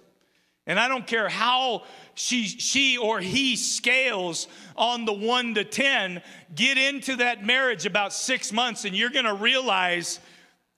[0.66, 1.84] And I don't care how
[2.14, 6.20] she, she or he scales on the one to 10,
[6.52, 10.18] get into that marriage about six months and you're gonna realize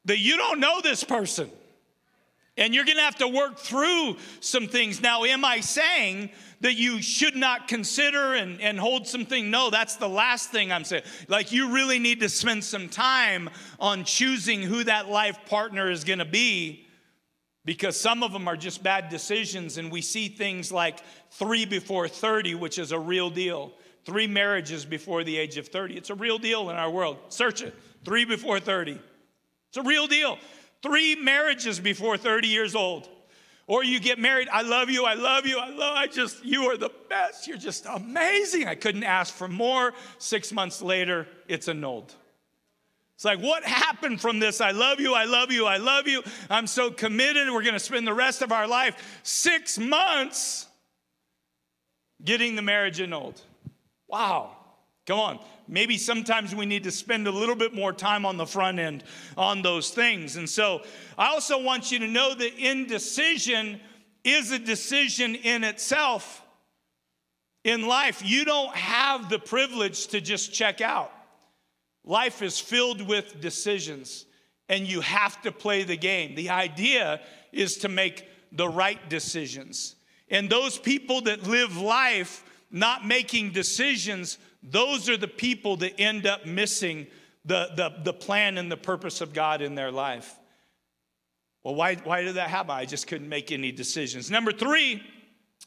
[0.04, 1.50] that you don't know this person.
[2.58, 5.00] And you're gonna have to work through some things.
[5.00, 9.48] Now, am I saying that you should not consider and, and hold something?
[9.48, 11.04] No, that's the last thing I'm saying.
[11.28, 16.02] Like, you really need to spend some time on choosing who that life partner is
[16.02, 16.84] gonna be
[17.64, 19.78] because some of them are just bad decisions.
[19.78, 20.98] And we see things like
[21.30, 23.72] three before 30, which is a real deal.
[24.04, 25.96] Three marriages before the age of 30.
[25.96, 27.18] It's a real deal in our world.
[27.28, 27.74] Search it.
[28.04, 28.98] Three before 30.
[29.68, 30.38] It's a real deal
[30.82, 33.08] three marriages before 30 years old.
[33.66, 36.64] Or you get married, I love you, I love you, I love, I just, you
[36.64, 38.66] are the best, you're just amazing.
[38.66, 39.92] I couldn't ask for more.
[40.16, 42.14] Six months later, it's annulled.
[43.14, 44.62] It's like, what happened from this?
[44.62, 46.22] I love you, I love you, I love you.
[46.48, 47.50] I'm so committed.
[47.50, 50.66] We're gonna spend the rest of our life six months
[52.24, 53.40] getting the marriage annulled.
[54.06, 54.57] Wow.
[55.08, 55.38] Come on.
[55.66, 59.04] Maybe sometimes we need to spend a little bit more time on the front end
[59.38, 60.36] on those things.
[60.36, 60.82] And so
[61.16, 63.80] I also want you to know that indecision
[64.22, 66.42] is a decision in itself
[67.64, 68.20] in life.
[68.22, 71.10] You don't have the privilege to just check out.
[72.04, 74.26] Life is filled with decisions,
[74.68, 76.34] and you have to play the game.
[76.34, 79.96] The idea is to make the right decisions.
[80.30, 86.26] And those people that live life not making decisions those are the people that end
[86.26, 87.06] up missing
[87.44, 90.34] the, the, the plan and the purpose of God in their life.
[91.62, 92.70] Well, why, why did that happen?
[92.70, 94.30] I just couldn't make any decisions.
[94.30, 95.02] Number three,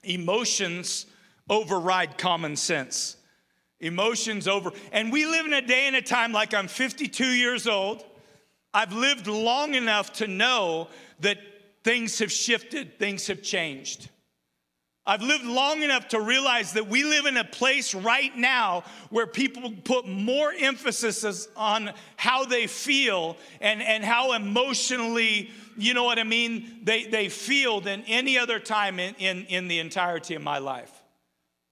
[0.03, 1.05] emotions
[1.49, 3.17] override common sense.
[3.79, 4.71] Emotions over.
[4.91, 8.05] And we live in a day and a time like I'm 52 years old.
[8.73, 10.87] I've lived long enough to know
[11.19, 11.37] that
[11.83, 14.09] things have shifted, things have changed.
[15.05, 19.25] I've lived long enough to realize that we live in a place right now where
[19.25, 26.19] people put more emphasis on how they feel and, and how emotionally, you know what
[26.19, 30.43] I mean, they, they feel than any other time in, in, in the entirety of
[30.43, 30.91] my life.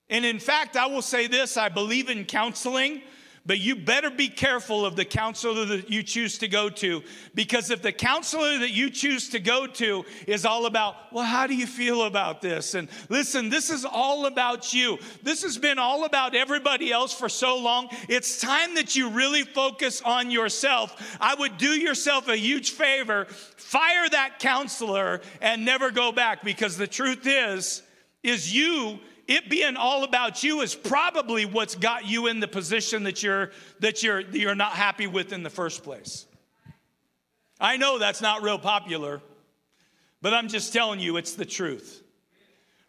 [0.10, 3.04] And in fact, I will say this I believe in counseling.
[3.50, 7.02] But you better be careful of the counselor that you choose to go to
[7.34, 11.48] because if the counselor that you choose to go to is all about, well, how
[11.48, 12.76] do you feel about this?
[12.76, 15.00] And listen, this is all about you.
[15.24, 17.90] This has been all about everybody else for so long.
[18.08, 21.18] It's time that you really focus on yourself.
[21.20, 23.26] I would do yourself a huge favor.
[23.26, 27.82] Fire that counselor and never go back because the truth is,
[28.22, 29.00] is you
[29.30, 33.52] it being all about you is probably what's got you in the position that you're
[33.80, 36.26] that you're that you're not happy with in the first place.
[37.60, 39.22] I know that's not real popular,
[40.22, 42.02] but I'm just telling you it's the truth.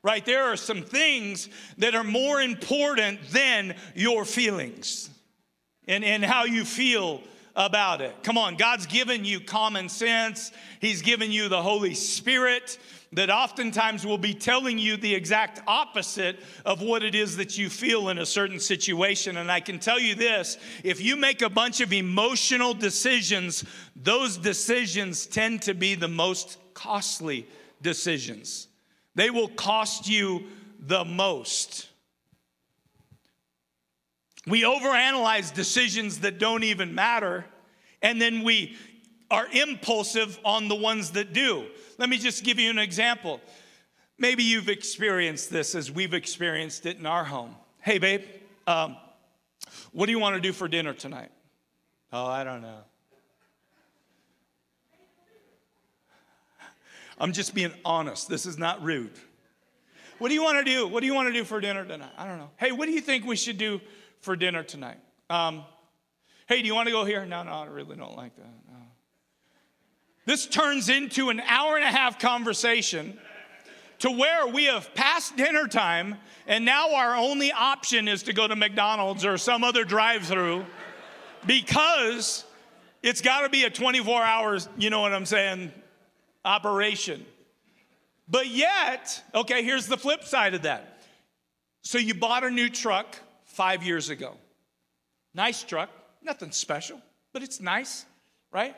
[0.03, 0.24] Right?
[0.24, 5.11] There are some things that are more important than your feelings
[5.87, 7.20] and, and how you feel
[7.55, 8.14] about it.
[8.22, 12.79] Come on, God's given you common sense, He's given you the Holy Spirit
[13.12, 17.68] that oftentimes will be telling you the exact opposite of what it is that you
[17.68, 19.36] feel in a certain situation.
[19.36, 23.64] And I can tell you this if you make a bunch of emotional decisions,
[23.96, 27.48] those decisions tend to be the most costly
[27.82, 28.68] decisions.
[29.16, 30.44] They will cost you
[30.78, 31.88] the most.
[34.46, 37.44] We overanalyze decisions that don't even matter,
[38.02, 38.76] and then we
[39.30, 41.66] are impulsive on the ones that do.
[42.00, 43.42] Let me just give you an example.
[44.16, 47.54] Maybe you've experienced this as we've experienced it in our home.
[47.82, 48.22] Hey, babe,
[48.66, 48.96] um,
[49.92, 51.30] what do you want to do for dinner tonight?
[52.10, 52.78] Oh, I don't know.
[57.18, 58.30] I'm just being honest.
[58.30, 59.12] This is not rude.
[60.20, 60.88] What do you want to do?
[60.88, 62.12] What do you want to do for dinner tonight?
[62.16, 62.48] I don't know.
[62.56, 63.78] Hey, what do you think we should do
[64.22, 65.00] for dinner tonight?
[65.28, 65.64] Um,
[66.46, 67.26] hey, do you want to go here?
[67.26, 68.69] No, no, I really don't like that.
[70.26, 73.18] This turns into an hour and a half conversation
[74.00, 78.48] to where we have passed dinner time and now our only option is to go
[78.48, 80.66] to McDonald's or some other drive through
[81.46, 82.44] because
[83.02, 85.70] it's got to be a 24 hours, you know what I'm saying,
[86.44, 87.24] operation.
[88.28, 91.02] But yet, okay, here's the flip side of that.
[91.83, 94.37] So you bought a new truck five years ago.
[95.35, 95.88] Nice truck,
[96.22, 97.00] nothing special,
[97.33, 98.04] but it's nice,
[98.52, 98.74] right?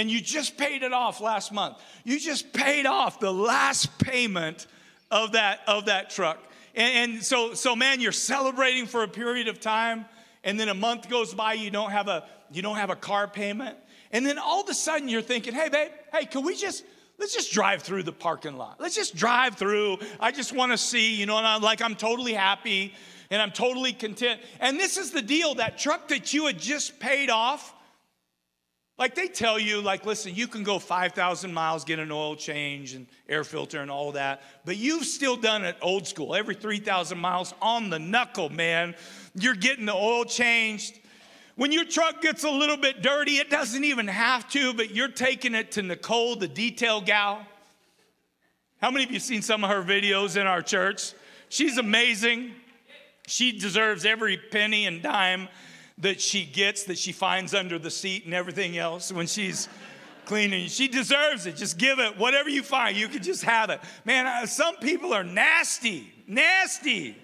[0.00, 1.76] And you just paid it off last month.
[2.04, 4.66] You just paid off the last payment
[5.10, 6.38] of that of that truck.
[6.74, 10.06] And, and, so so man, you're celebrating for a period of time,
[10.42, 13.28] and then a month goes by, you don't have a you don't have a car
[13.28, 13.76] payment.
[14.10, 16.82] And then all of a sudden you're thinking, hey babe, hey, can we just
[17.18, 18.80] let's just drive through the parking lot.
[18.80, 19.98] Let's just drive through.
[20.18, 22.94] I just want to see, you know, and I'm like I'm totally happy
[23.30, 24.40] and I'm totally content.
[24.60, 27.74] And this is the deal, that truck that you had just paid off
[29.00, 32.92] like they tell you, like, listen, you can go 5,000 miles, get an oil change
[32.92, 37.16] and air filter and all that, but you've still done it old school, every 3,000
[37.16, 38.94] miles on the knuckle, man.
[39.34, 41.00] You're getting the oil changed.
[41.56, 45.08] When your truck gets a little bit dirty, it doesn't even have to, but you're
[45.08, 47.46] taking it to Nicole, the detail gal.
[48.82, 51.14] How many of you seen some of her videos in our church?
[51.48, 52.52] She's amazing.
[53.26, 55.48] She deserves every penny and dime
[56.00, 59.68] that she gets, that she finds under the seat and everything else when she's
[60.24, 60.68] cleaning.
[60.68, 61.56] She deserves it.
[61.56, 62.18] Just give it.
[62.18, 63.80] Whatever you find, you can just have it.
[64.04, 67.16] Man, uh, some people are nasty, nasty,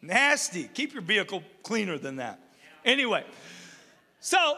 [0.00, 0.64] nasty.
[0.74, 2.40] Keep your vehicle cleaner than that.
[2.84, 3.24] Anyway,
[4.20, 4.56] so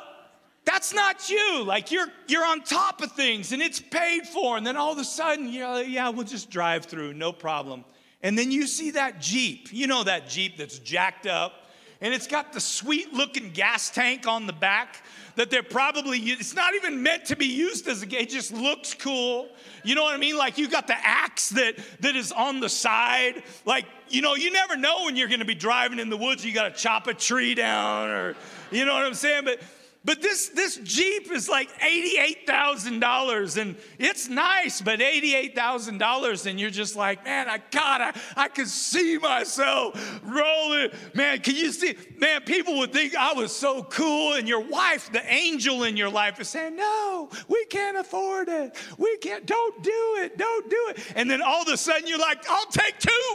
[0.64, 1.64] that's not you.
[1.64, 4.98] Like you're you're on top of things and it's paid for, and then all of
[4.98, 7.85] a sudden, yeah, yeah, we'll just drive through, no problem.
[8.22, 9.72] And then you see that Jeep.
[9.72, 11.62] You know that Jeep that's jacked up
[12.02, 15.02] and it's got the sweet looking gas tank on the back
[15.36, 18.92] that they're probably it's not even meant to be used as a it just looks
[18.92, 19.48] cool.
[19.84, 20.36] You know what i mean?
[20.36, 23.44] Like you got the axe that that is on the side.
[23.64, 26.44] Like you know you never know when you're going to be driving in the woods
[26.44, 28.36] you got to chop a tree down or
[28.70, 29.44] you know what i'm saying?
[29.44, 29.60] But
[30.04, 36.96] but this, this Jeep is like $88,000 and it's nice, but $88,000 and you're just
[36.96, 40.90] like, man, I gotta, I can see myself rolling.
[41.14, 41.94] Man, can you see?
[42.18, 46.10] Man, people would think I was so cool and your wife, the angel in your
[46.10, 48.74] life is saying, no, we can't afford it.
[48.98, 51.12] We can't, don't do it, don't do it.
[51.14, 53.35] And then all of a sudden you're like, I'll take two.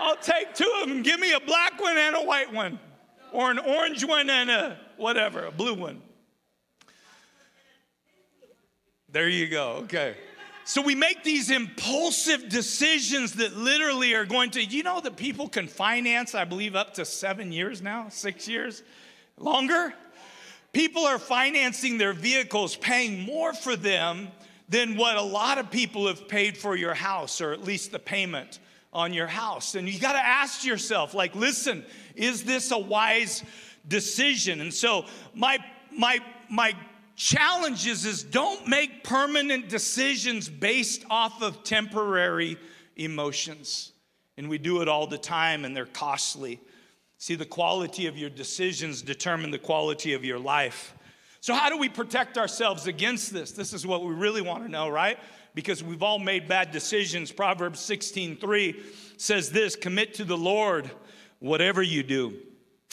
[0.00, 1.02] I'll take two of them.
[1.04, 2.80] Give me a black one and a white one
[3.32, 6.02] or an orange one and a whatever, a blue one.
[9.10, 9.82] There you go.
[9.84, 10.16] Okay.
[10.64, 15.48] So we make these impulsive decisions that literally are going to, you know, that people
[15.48, 18.82] can finance, I believe, up to seven years now, six years,
[19.38, 19.94] longer.
[20.72, 24.28] People are financing their vehicles, paying more for them
[24.68, 28.00] than what a lot of people have paid for your house, or at least the
[28.00, 28.58] payment
[28.92, 29.76] on your house.
[29.76, 31.84] And you got to ask yourself, like, listen,
[32.16, 33.44] is this a wise
[33.88, 34.60] decision?
[34.60, 35.58] And so my
[35.90, 36.74] my my
[37.16, 42.58] challenge is, is don't make permanent decisions based off of temporary
[42.96, 43.92] emotions.
[44.36, 46.60] And we do it all the time, and they're costly.
[47.18, 50.94] See, the quality of your decisions determine the quality of your life.
[51.40, 53.52] So, how do we protect ourselves against this?
[53.52, 55.18] This is what we really want to know, right?
[55.54, 57.32] Because we've all made bad decisions.
[57.32, 58.82] Proverbs 16 3
[59.16, 60.90] says this commit to the Lord
[61.38, 62.34] whatever you do,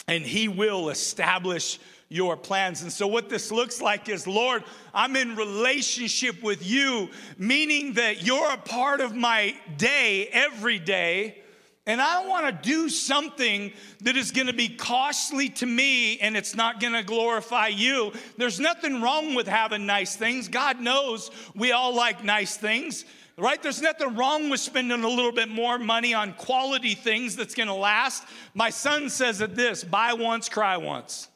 [0.06, 1.78] and he will establish
[2.08, 2.82] your plans.
[2.82, 8.24] And so, what this looks like is, Lord, I'm in relationship with you, meaning that
[8.24, 11.40] you're a part of my day every day.
[11.86, 16.34] And I want to do something that is going to be costly to me and
[16.34, 18.12] it's not going to glorify you.
[18.38, 20.48] There's nothing wrong with having nice things.
[20.48, 23.04] God knows we all like nice things,
[23.38, 23.62] right?
[23.62, 27.74] There's nothing wrong with spending a little bit more money on quality things that's to
[27.74, 28.24] last.
[28.54, 31.28] My son says it this buy once, cry once.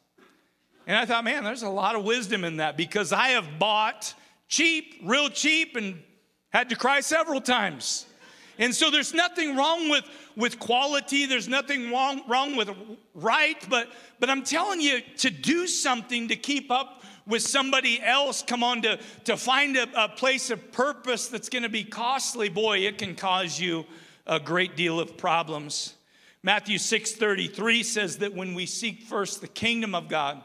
[0.86, 4.14] And I thought, man, there's a lot of wisdom in that because I have bought
[4.48, 6.02] cheap, real cheap, and
[6.50, 8.06] had to cry several times.
[8.58, 10.04] And so there's nothing wrong with,
[10.36, 12.70] with quality, there's nothing wrong, wrong with
[13.14, 13.88] right, but,
[14.18, 16.97] but I'm telling you to do something to keep up
[17.28, 21.68] with somebody else, come on, to, to find a, a place of purpose that's gonna
[21.68, 23.84] be costly, boy, it can cause you
[24.26, 25.94] a great deal of problems.
[26.42, 30.42] Matthew 6:33 says that when we seek first the kingdom of God,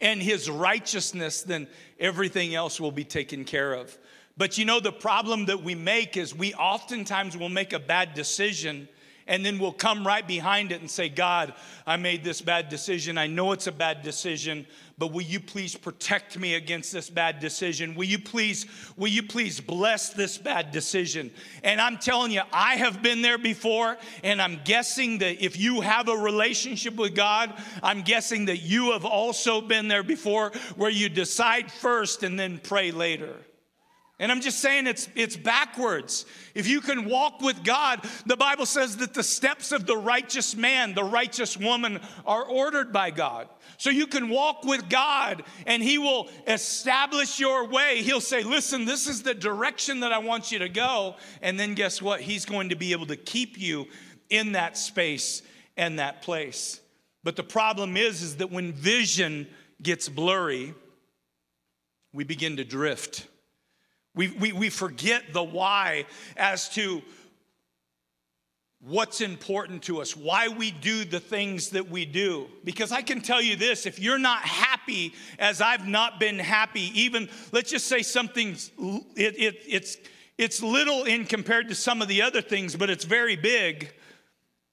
[0.00, 1.66] and his righteousness, then
[1.98, 3.96] everything else will be taken care of.
[4.36, 8.14] But you know, the problem that we make is we oftentimes will make a bad
[8.14, 8.88] decision
[9.26, 11.54] and then we'll come right behind it and say, God,
[11.86, 13.18] I made this bad decision.
[13.18, 14.66] I know it's a bad decision,
[14.98, 17.94] but will you please protect me against this bad decision?
[17.94, 18.66] Will you please,
[18.96, 21.30] will you please bless this bad decision?
[21.64, 25.80] And I'm telling you, I have been there before, and I'm guessing that if you
[25.80, 27.52] have a relationship with God,
[27.82, 32.60] I'm guessing that you have also been there before where you decide first and then
[32.62, 33.36] pray later.
[34.18, 36.24] And I'm just saying it's, it's backwards.
[36.54, 40.56] If you can walk with God, the Bible says that the steps of the righteous
[40.56, 43.46] man, the righteous woman, are ordered by God.
[43.76, 48.00] So you can walk with God and He will establish your way.
[48.02, 51.16] He'll say, Listen, this is the direction that I want you to go.
[51.42, 52.22] And then guess what?
[52.22, 53.86] He's going to be able to keep you
[54.30, 55.42] in that space
[55.76, 56.80] and that place.
[57.22, 59.46] But the problem is, is that when vision
[59.82, 60.74] gets blurry,
[62.14, 63.26] we begin to drift.
[64.16, 66.06] We, we, we forget the why
[66.36, 67.02] as to
[68.80, 72.46] what's important to us, why we do the things that we do.
[72.64, 76.90] Because I can tell you this if you're not happy as I've not been happy,
[77.00, 78.70] even let's just say something's,
[79.16, 79.96] it, it, it's,
[80.38, 83.92] it's little in compared to some of the other things, but it's very big.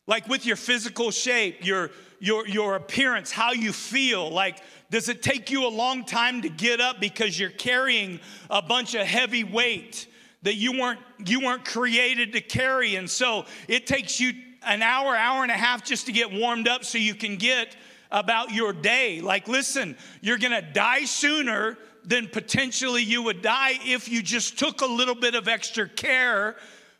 [0.07, 1.91] Like with your physical shape, your,
[2.24, 6.47] your, your appearance, how you feel, like does it take you a long time to
[6.47, 8.17] get up because you're carrying
[8.49, 10.07] a bunch of heavy weight
[10.43, 12.95] that you weren't you weren't created to carry?
[12.95, 14.32] And so it takes you
[14.65, 17.76] an hour hour and a half just to get warmed up so you can get
[18.09, 19.19] about your day.
[19.19, 24.80] Like listen you're to die sooner than potentially you would die if you just took
[24.80, 26.55] a little bit of extra care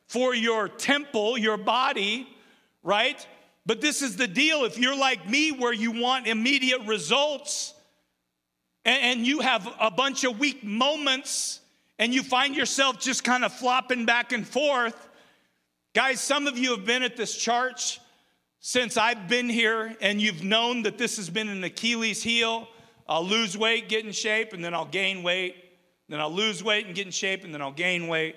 [0.06, 2.28] for your temple your body
[2.84, 3.26] right
[3.66, 7.74] but this is the deal if you're like me where you want immediate results
[8.86, 11.62] and, you have a bunch of weak moments
[12.00, 15.08] and you find yourself just kind of flopping back and forth.
[15.94, 18.02] Guys, some of you have been at this church
[18.60, 22.68] since I've been here, and you've known that this has been an Achilles heel.
[23.08, 25.56] I'll lose weight, get in shape, and then I'll gain weight.
[26.10, 28.36] Then I'll lose weight and get in shape, and then I'll gain weight.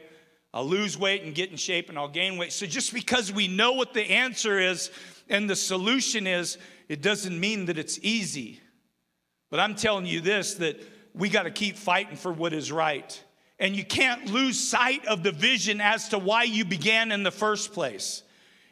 [0.52, 2.52] I'll lose weight and get in shape, and I'll gain weight.
[2.52, 4.90] So just because we know what the answer is
[5.28, 6.58] and the solution is,
[6.88, 8.60] it doesn't mean that it's easy.
[9.50, 10.80] But I'm telling you this that
[11.14, 13.22] we got to keep fighting for what is right.
[13.58, 17.30] And you can't lose sight of the vision as to why you began in the
[17.30, 18.22] first place.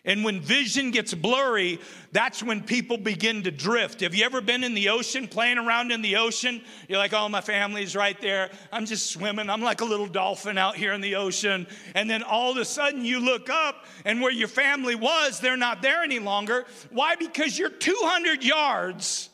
[0.07, 1.81] And when vision gets blurry,
[2.13, 4.03] that's when people begin to drift.
[4.03, 6.61] Have you ever been in the ocean, playing around in the ocean?
[6.89, 8.51] You're like, oh, my family's right there.
[8.71, 9.49] I'm just swimming.
[9.49, 11.67] I'm like a little dolphin out here in the ocean.
[11.95, 15.57] And then all of a sudden you look up, and where your family was, they're
[15.57, 16.67] not there any longer.
[16.91, 17.17] Why?
[17.17, 19.31] Because you're 200 yards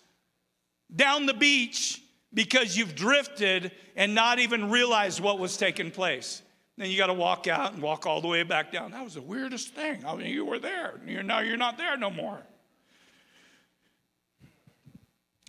[0.95, 2.01] down the beach
[2.33, 6.43] because you've drifted and not even realized what was taking place.
[6.81, 8.93] Then you got to walk out and walk all the way back down.
[8.93, 10.03] That was the weirdest thing.
[10.07, 10.99] I mean, you were there.
[11.07, 12.39] You're now you're not there no more.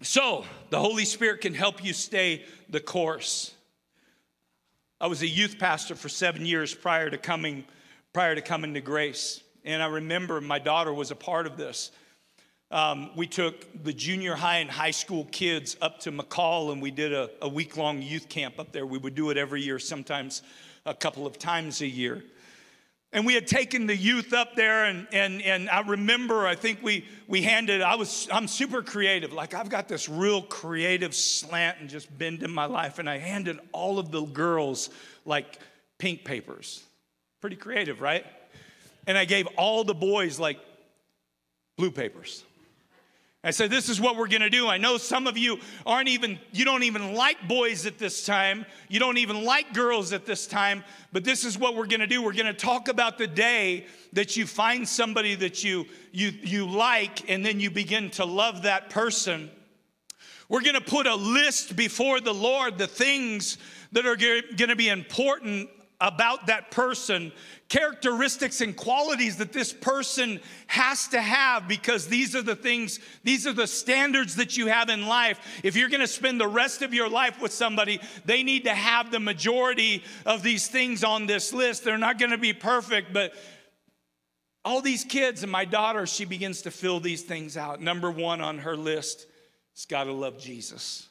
[0.01, 3.53] So, the Holy Spirit can help you stay the course.
[4.99, 7.63] I was a youth pastor for 7 years prior to coming
[8.11, 9.41] prior to coming to grace.
[9.63, 11.91] And I remember my daughter was a part of this.
[12.71, 16.91] Um, we took the junior high and high school kids up to McCall and we
[16.91, 18.85] did a, a week long youth camp up there.
[18.85, 20.41] We would do it every year, sometimes
[20.85, 22.23] a couple of times a year.
[23.13, 26.81] And we had taken the youth up there, and, and, and I remember, I think
[26.81, 29.33] we, we handed, I was, I'm super creative.
[29.33, 32.99] Like, I've got this real creative slant and just bend in my life.
[32.99, 34.89] And I handed all of the girls
[35.25, 35.59] like
[35.99, 36.83] pink papers.
[37.41, 38.25] Pretty creative, right?
[39.07, 40.59] And I gave all the boys like
[41.77, 42.45] blue papers.
[43.43, 44.67] I said, This is what we're gonna do.
[44.67, 48.65] I know some of you aren't even, you don't even like boys at this time.
[48.87, 52.21] You don't even like girls at this time, but this is what we're gonna do.
[52.21, 57.29] We're gonna talk about the day that you find somebody that you, you, you like,
[57.29, 59.49] and then you begin to love that person.
[60.47, 63.57] We're gonna put a list before the Lord, the things
[63.91, 64.17] that are
[64.55, 65.69] gonna be important
[66.01, 67.31] about that person,
[67.69, 73.45] characteristics and qualities that this person has to have because these are the things, these
[73.45, 75.61] are the standards that you have in life.
[75.63, 79.11] If you're gonna spend the rest of your life with somebody, they need to have
[79.11, 81.83] the majority of these things on this list.
[81.83, 83.33] They're not gonna be perfect, but
[84.65, 87.79] all these kids and my daughter, she begins to fill these things out.
[87.79, 89.27] Number one on her list
[89.75, 91.07] is gotta love Jesus.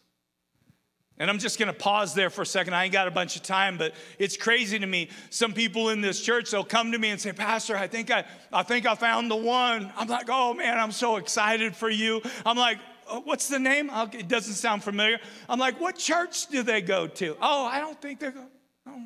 [1.21, 2.73] And I'm just gonna pause there for a second.
[2.73, 5.11] I ain't got a bunch of time, but it's crazy to me.
[5.29, 8.25] Some people in this church, they'll come to me and say, Pastor, I think I,
[8.51, 9.93] I think I found the one.
[9.99, 12.23] I'm like, oh man, I'm so excited for you.
[12.47, 13.91] I'm like, oh, what's the name?
[14.15, 15.19] It doesn't sound familiar.
[15.47, 17.37] I'm like, what church do they go to?
[17.43, 18.47] Oh, I don't think they go.
[18.87, 19.03] Oh,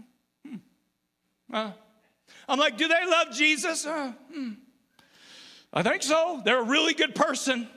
[0.47, 0.57] hmm.
[1.53, 1.73] uh.
[2.49, 3.85] I'm like, do they love Jesus?
[3.87, 4.51] Uh, hmm.
[5.73, 6.41] I think so.
[6.45, 7.69] They're a really good person.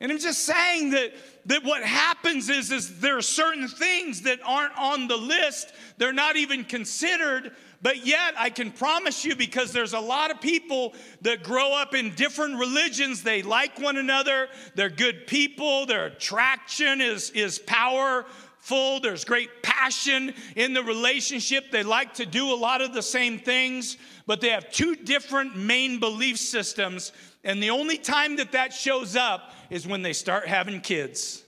[0.00, 1.12] And I'm just saying that,
[1.46, 6.12] that what happens is, is there are certain things that aren't on the list, they're
[6.12, 10.94] not even considered, but yet I can promise you because there's a lot of people
[11.22, 17.00] that grow up in different religions, they like one another, they're good people, their attraction
[17.00, 22.80] is, is powerful, there's great passion in the relationship, they like to do a lot
[22.80, 27.10] of the same things, but they have two different main belief systems.
[27.44, 31.42] And the only time that that shows up is when they start having kids.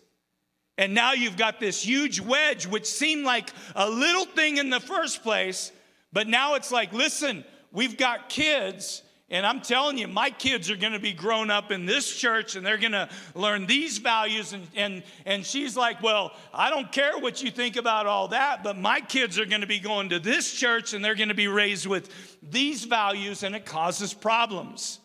[0.76, 4.80] And now you've got this huge wedge, which seemed like a little thing in the
[4.80, 5.70] first place,
[6.12, 10.76] but now it's like, listen, we've got kids, and I'm telling you, my kids are
[10.76, 14.52] gonna be grown up in this church and they're gonna learn these values.
[14.52, 18.62] And, and, and she's like, Well, I don't care what you think about all that,
[18.62, 21.86] but my kids are gonna be going to this church and they're gonna be raised
[21.86, 22.10] with
[22.42, 25.00] these values, and it causes problems.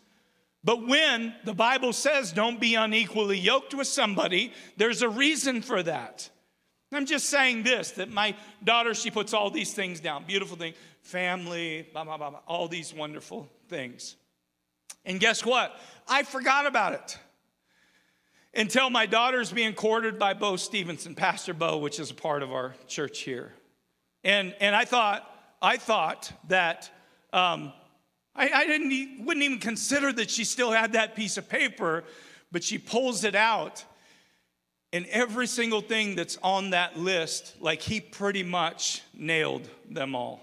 [0.64, 5.82] But when the Bible says don't be unequally yoked with somebody, there's a reason for
[5.84, 6.30] that.
[6.92, 10.74] I'm just saying this that my daughter, she puts all these things down beautiful thing,
[11.02, 14.16] family, blah, blah, blah, blah, all these wonderful things.
[15.06, 15.80] And guess what?
[16.08, 17.18] I forgot about it
[18.54, 22.52] until my daughter's being courted by Bo Stevenson, Pastor Bo, which is a part of
[22.52, 23.54] our church here.
[24.24, 25.30] And, and I thought,
[25.62, 26.90] I thought that
[27.32, 27.72] um,
[28.40, 32.06] I, I didn't, wouldn't even consider that she still had that piece of paper,
[32.52, 33.84] but she pulls it out.
[34.94, 40.42] And every single thing that's on that list, like he pretty much nailed them all.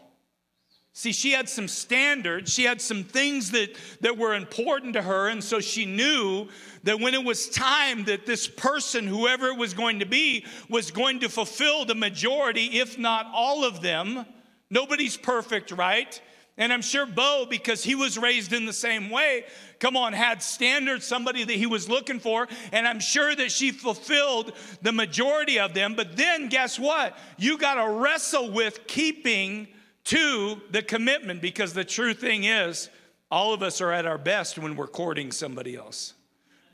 [0.92, 5.28] See, she had some standards, she had some things that, that were important to her,
[5.28, 6.49] and so she knew
[6.84, 10.90] that when it was time that this person, whoever it was going to be, was
[10.90, 14.24] going to fulfill the majority, if not all of them.
[14.70, 16.18] Nobody's perfect, right?
[16.59, 19.44] And I'm sure Bo, because he was raised in the same way,
[19.78, 22.48] come on, had standards, somebody that he was looking for.
[22.72, 25.94] And I'm sure that she fulfilled the majority of them.
[25.94, 27.16] But then guess what?
[27.36, 29.68] You got to wrestle with keeping
[30.04, 32.88] to the commitment because the true thing is,
[33.30, 36.14] all of us are at our best when we're courting somebody else,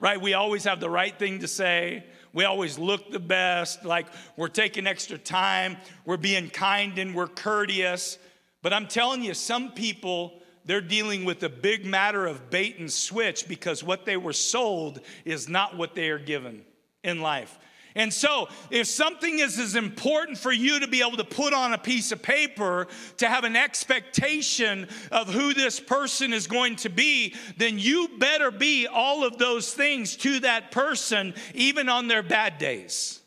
[0.00, 0.20] right?
[0.20, 2.04] We always have the right thing to say.
[2.34, 4.06] We always look the best, like
[4.36, 8.18] we're taking extra time, we're being kind and we're courteous.
[8.62, 12.90] But I'm telling you, some people, they're dealing with a big matter of bait and
[12.90, 16.64] switch because what they were sold is not what they are given
[17.02, 17.58] in life.
[17.94, 21.74] And so, if something is as important for you to be able to put on
[21.74, 22.86] a piece of paper,
[23.18, 28.50] to have an expectation of who this person is going to be, then you better
[28.50, 33.20] be all of those things to that person, even on their bad days.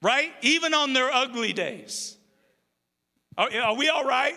[0.00, 0.32] Right?
[0.40, 2.17] Even on their ugly days.
[3.38, 4.36] Are, are we all right?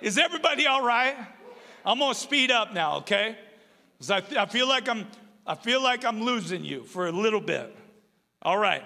[0.00, 1.14] Is everybody all right?
[1.84, 3.38] I'm gonna speed up now, okay?
[3.96, 5.06] Because I, I feel like I'm
[5.46, 7.74] I feel like I'm losing you for a little bit.
[8.42, 8.82] All right.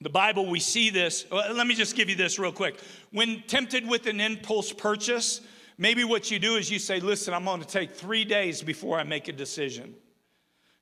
[0.00, 1.26] The Bible, we see this.
[1.32, 2.78] Let me just give you this real quick.
[3.10, 5.40] When tempted with an impulse purchase,
[5.76, 9.02] maybe what you do is you say, Listen, I'm to take three days before I
[9.02, 9.96] make a decision.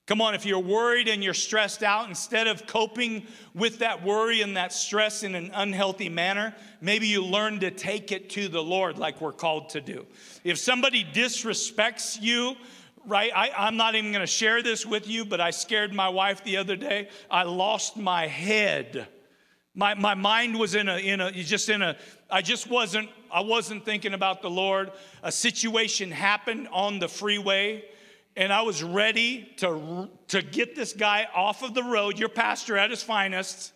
[0.09, 4.41] Come on, if you're worried and you're stressed out, instead of coping with that worry
[4.41, 8.63] and that stress in an unhealthy manner, maybe you learn to take it to the
[8.63, 10.07] Lord like we're called to do.
[10.45, 12.57] If somebody disrespects you,
[13.05, 16.43] right, I, am not even gonna share this with you, but I scared my wife
[16.43, 17.11] the other day.
[17.31, 19.09] I lost my head.
[19.75, 21.99] My, my mind was in a, in a, just in a,
[22.31, 24.91] I just wasn't, I wasn't thinking about the Lord.
[25.23, 27.85] A situation happened on the freeway
[28.39, 32.79] and I was ready to, to get this guy off of the road, your pastor
[32.79, 33.73] at his finest,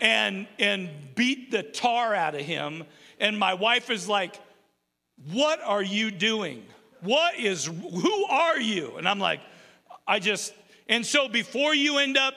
[0.00, 2.84] and, and beat the tar out of him.
[3.20, 4.40] And my wife is like,
[5.30, 6.64] What are you doing?
[7.02, 8.96] What is, who are you?
[8.96, 9.40] And I'm like,
[10.06, 10.54] I just,
[10.88, 12.32] and so before you end up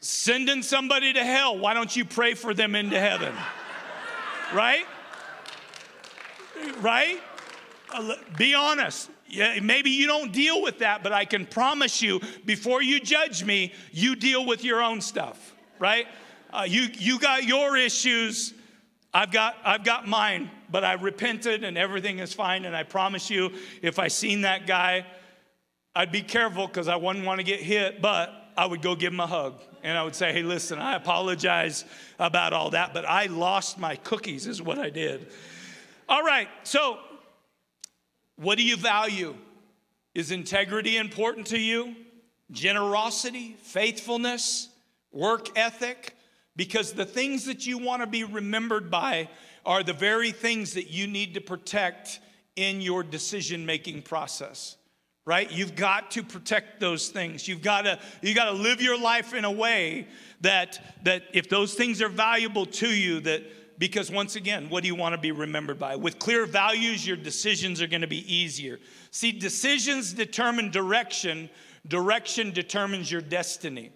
[0.00, 3.34] sending somebody to hell, why don't you pray for them into heaven?
[4.54, 4.86] right?
[6.80, 7.20] Right?
[7.92, 9.10] Uh, be honest.
[9.34, 13.44] Yeah, maybe you don't deal with that, but I can promise you, before you judge
[13.44, 16.06] me, you deal with your own stuff, right?
[16.52, 18.54] Uh, you, you got your issues.
[19.12, 22.64] I've got, I've got mine, but I repented and everything is fine.
[22.64, 25.04] And I promise you, if I seen that guy,
[25.96, 29.12] I'd be careful because I wouldn't want to get hit, but I would go give
[29.12, 29.60] him a hug.
[29.82, 31.84] And I would say, hey, listen, I apologize
[32.18, 35.28] about all that, but I lost my cookies, is what I did.
[36.08, 36.98] All right, so
[38.36, 39.34] what do you value?
[40.14, 41.94] Is integrity important to you?
[42.50, 44.68] Generosity, faithfulness,
[45.12, 46.14] work ethic?
[46.56, 49.28] Because the things that you want to be remembered by
[49.66, 52.20] are the very things that you need to protect
[52.56, 54.76] in your decision making process
[55.24, 58.98] right you've got to protect those things you've got to you've got to live your
[58.98, 60.06] life in a way
[60.40, 63.42] that that if those things are valuable to you that
[63.78, 65.96] because once again, what do you want to be remembered by?
[65.96, 68.78] With clear values, your decisions are going to be easier.
[69.10, 71.50] See, decisions determine direction,
[71.86, 73.90] direction determines your destiny.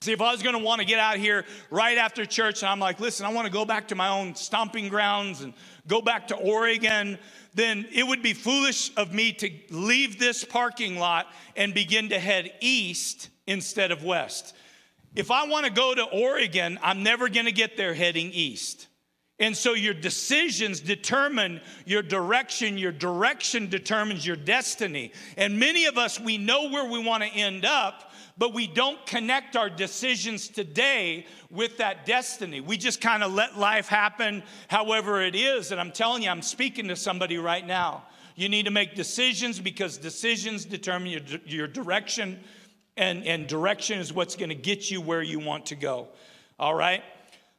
[0.00, 2.70] See, if I was going to want to get out here right after church and
[2.70, 5.54] I'm like, listen, I want to go back to my own stomping grounds and
[5.86, 7.18] go back to Oregon,
[7.54, 12.18] then it would be foolish of me to leave this parking lot and begin to
[12.18, 14.56] head east instead of west.
[15.14, 18.88] If I want to go to Oregon, I'm never going to get there heading east.
[19.42, 22.78] And so your decisions determine your direction.
[22.78, 25.12] Your direction determines your destiny.
[25.36, 29.04] And many of us, we know where we want to end up, but we don't
[29.04, 32.60] connect our decisions today with that destiny.
[32.60, 35.72] We just kind of let life happen however it is.
[35.72, 38.04] And I'm telling you, I'm speaking to somebody right now.
[38.36, 42.38] You need to make decisions because decisions determine your, your direction,
[42.96, 46.10] and, and direction is what's going to get you where you want to go.
[46.60, 47.02] All right?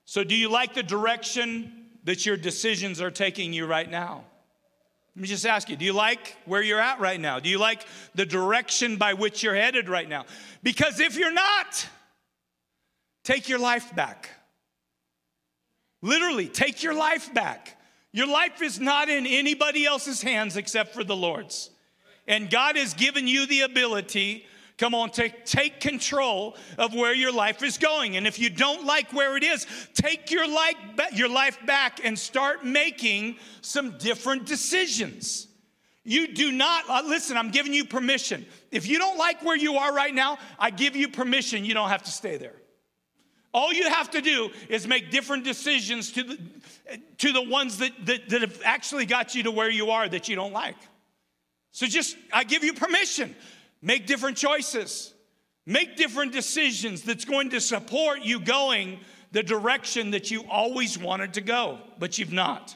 [0.06, 4.24] So, do you like the direction that your decisions are taking you right now?
[5.16, 7.40] Let me just ask you do you like where you're at right now?
[7.40, 7.86] Do you like
[8.16, 10.26] the direction by which you're headed right now?
[10.64, 11.88] Because if you're not,
[13.24, 14.30] take your life back.
[16.02, 17.80] Literally, take your life back.
[18.12, 21.70] Your life is not in anybody else's hands except for the Lord's.
[22.28, 24.46] And God has given you the ability
[24.78, 28.18] Come on, take, take control of where your life is going.
[28.18, 30.76] And if you don't like where it is, take your life,
[31.14, 35.48] your life back and start making some different decisions.
[36.04, 38.46] You do not, uh, listen, I'm giving you permission.
[38.72, 41.64] If you don't like where you are right now, I give you permission.
[41.64, 42.56] You don't have to stay there.
[43.54, 46.40] All you have to do is make different decisions to the,
[47.20, 50.28] to the ones that, that, that have actually got you to where you are that
[50.28, 50.76] you don't like.
[51.72, 53.36] So just, I give you permission.
[53.84, 55.14] Make different choices.
[55.66, 59.02] Make different decisions that's going to support you going
[59.34, 62.76] the direction that you always wanted to go, but you've not.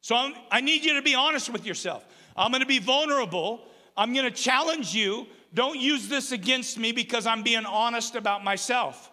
[0.00, 2.06] So I'm, i need you to be honest with yourself.
[2.36, 3.62] I'm going to be vulnerable.
[3.96, 5.26] I'm going to challenge you.
[5.54, 9.10] Don't use this against me because I'm being honest about myself.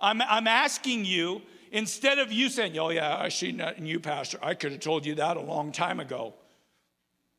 [0.00, 1.42] I'm, I'm asking you,
[1.72, 5.04] instead of you saying, Oh, yeah, I see in you, Pastor, I could have told
[5.04, 6.34] you that a long time ago.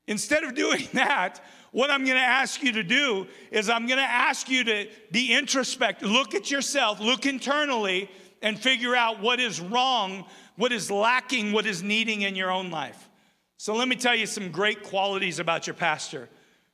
[0.08, 1.40] Instead of doing that,
[1.76, 4.88] what I'm going to ask you to do is I'm going to ask you to
[5.12, 8.10] be introspective, look at yourself, look internally,
[8.42, 10.24] and figure out what is wrong,
[10.56, 13.10] what is lacking, what is needing in your own life.
[13.58, 16.30] So let me tell you some great qualities about your pastor.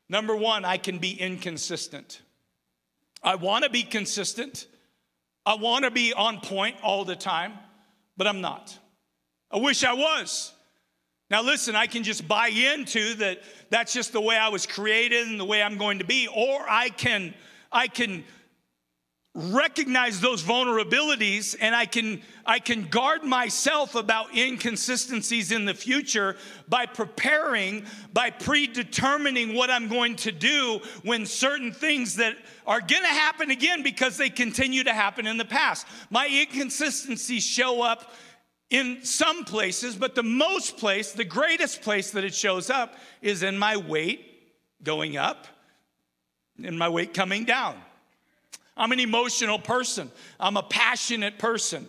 [0.07, 2.21] Number one, I can be inconsistent.
[3.23, 4.67] I want to be consistent.
[5.47, 7.53] I want to be on point all the time,
[8.17, 8.77] but I'm not.
[9.49, 10.53] I wish I was.
[11.31, 15.29] Now, listen, I can just buy into that that's just the way I was created
[15.29, 17.33] and the way I'm going to be, or I can,
[17.71, 18.25] I can
[19.33, 26.35] recognize those vulnerabilities and I can I can guard myself about inconsistencies in the future
[26.67, 32.35] by preparing by predetermining what I'm going to do when certain things that
[32.67, 35.87] are going to happen again because they continue to happen in the past.
[36.09, 38.11] My inconsistencies show up
[38.71, 43.43] in some places, but the most place, the greatest place that it shows up is
[43.43, 44.25] in my weight
[44.81, 45.45] going up
[46.63, 47.75] and my weight coming down.
[48.75, 50.09] I'm an emotional person,
[50.39, 51.87] I'm a passionate person.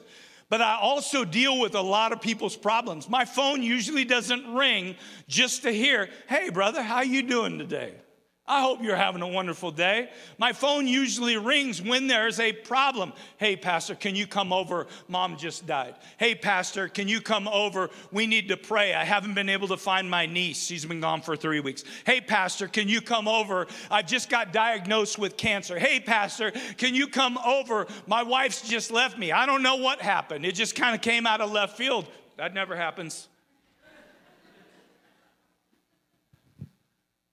[0.51, 3.09] But I also deal with a lot of people's problems.
[3.09, 7.95] My phone usually doesn't ring just to hear, "Hey brother, how you doing today?"
[8.53, 10.11] I hope you're having a wonderful day.
[10.37, 13.15] My phone usually rings when there's a problem.
[13.39, 14.89] Hey, Pastor, can you come over?
[15.09, 15.95] Mom just died.
[16.19, 17.89] Hey, Pastor, can you come over?
[18.11, 18.93] We need to pray.
[18.93, 20.63] I haven't been able to find my niece.
[20.63, 21.83] She's been gone for three weeks.
[22.05, 23.69] Hey, Pastor, can you come over?
[23.91, 25.79] I just got diagnosed with cancer.
[25.79, 27.87] Hey, Pastor, can you come over?
[28.07, 29.33] My wife's just left me.
[29.33, 30.45] I don't know what happened.
[30.45, 32.07] It just kind of came out of left field.
[32.37, 33.29] That never happens.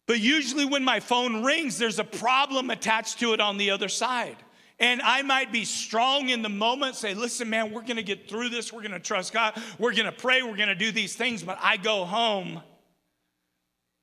[0.09, 3.87] But usually, when my phone rings, there's a problem attached to it on the other
[3.87, 4.37] side.
[4.79, 8.49] And I might be strong in the moment, say, listen, man, we're gonna get through
[8.49, 8.73] this.
[8.73, 9.53] We're gonna trust God.
[9.77, 10.41] We're gonna pray.
[10.41, 11.43] We're gonna do these things.
[11.43, 12.59] But I go home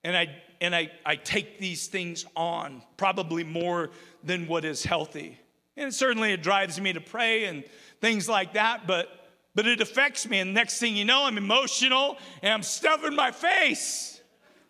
[0.05, 0.29] and I
[0.61, 3.91] and I, I take these things on, probably more
[4.23, 5.37] than what is healthy.
[5.77, 7.65] And certainly it drives me to pray and
[8.01, 9.09] things like that, but
[9.57, 10.39] but it affects me.
[10.39, 14.16] And next thing you know, I'm emotional and I'm stuffing my face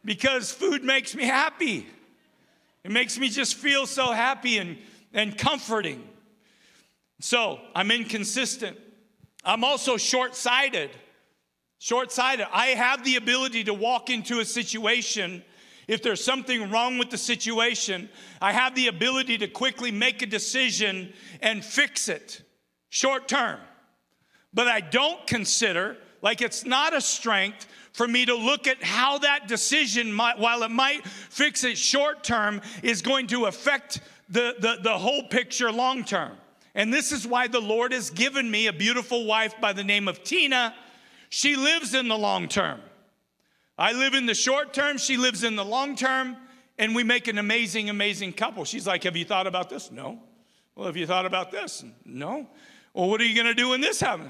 [0.07, 1.87] because food makes me happy.
[2.85, 4.79] It makes me just feel so happy and,
[5.13, 6.09] and comforting.
[7.21, 8.79] So I'm inconsistent.
[9.45, 10.91] I'm also short sighted.
[11.79, 12.47] Short sighted.
[12.53, 15.43] I have the ability to walk into a situation.
[15.89, 18.09] If there's something wrong with the situation,
[18.41, 22.43] I have the ability to quickly make a decision and fix it
[22.89, 23.59] short term.
[24.55, 27.67] But I don't consider, like it's not a strength,
[27.97, 32.23] for me to look at how that decision, might, while it might fix it short
[32.23, 36.33] term, is going to affect the, the, the whole picture long term.
[36.75, 40.09] And this is why the Lord has given me a beautiful wife by the name
[40.09, 40.75] of Tina.
[41.31, 42.83] She lives in the long term.
[43.79, 46.37] I live in the short term, she lives in the long term,
[46.79, 48.67] and we make an amazing, amazing couple.
[48.67, 49.91] She's like, Have you thought about this?
[49.91, 50.21] No.
[50.75, 51.83] Well, have you thought about this?
[52.05, 52.47] No.
[52.93, 54.29] Well, what are you going to do when this happens?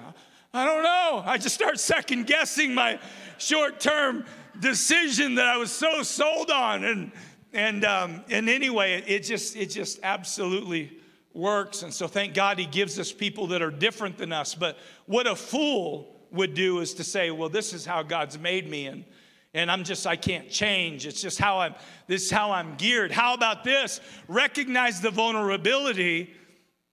[0.57, 1.23] I don't know.
[1.27, 2.99] I just start second guessing my
[3.37, 4.25] short term
[4.59, 6.83] decision that I was so sold on.
[6.85, 7.13] And,
[7.53, 10.99] and, um, and anyway, it just, it just absolutely
[11.35, 11.83] works.
[11.83, 14.55] And so thank God he gives us people that are different than us.
[14.55, 18.67] But what a fool would do is to say, well, this is how God's made
[18.69, 18.87] me.
[18.87, 19.05] And,
[19.53, 21.07] and I'm just, I can't change.
[21.07, 21.75] It's just how I'm,
[22.07, 23.13] this is how I'm geared.
[23.13, 24.01] How about this?
[24.27, 26.33] Recognize the vulnerability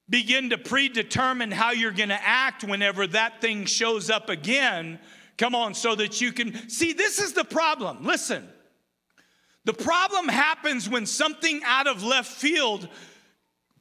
[0.09, 4.99] begin to predetermine how you're going to act whenever that thing shows up again.
[5.37, 8.03] Come on, so that you can see this is the problem.
[8.03, 8.47] Listen,
[9.65, 12.87] the problem happens when something out of left field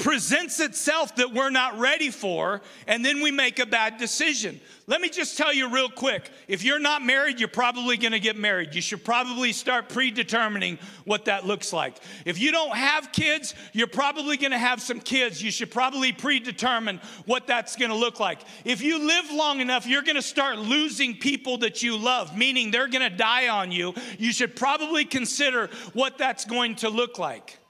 [0.03, 4.61] presents itself that we're not ready for, and then we make a bad decision.
[4.89, 8.37] Let me just tell you real quick if you're not married, you're probably gonna get
[8.37, 8.75] married.
[8.75, 11.99] You should probably start predetermining what that looks like.
[12.25, 15.41] If you don't have kids, you're probably gonna have some kids.
[15.41, 18.41] You should probably predetermine what that's gonna look like.
[18.65, 22.89] If you live long enough, you're gonna start losing people that you love, meaning they're
[22.89, 23.95] gonna die on you.
[24.19, 27.61] You should probably consider what that's going to look like.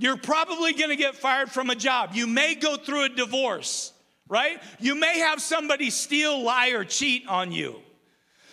[0.00, 2.12] You're probably gonna get fired from a job.
[2.14, 3.92] You may go through a divorce,
[4.28, 4.58] right?
[4.78, 7.82] You may have somebody steal, lie, or cheat on you.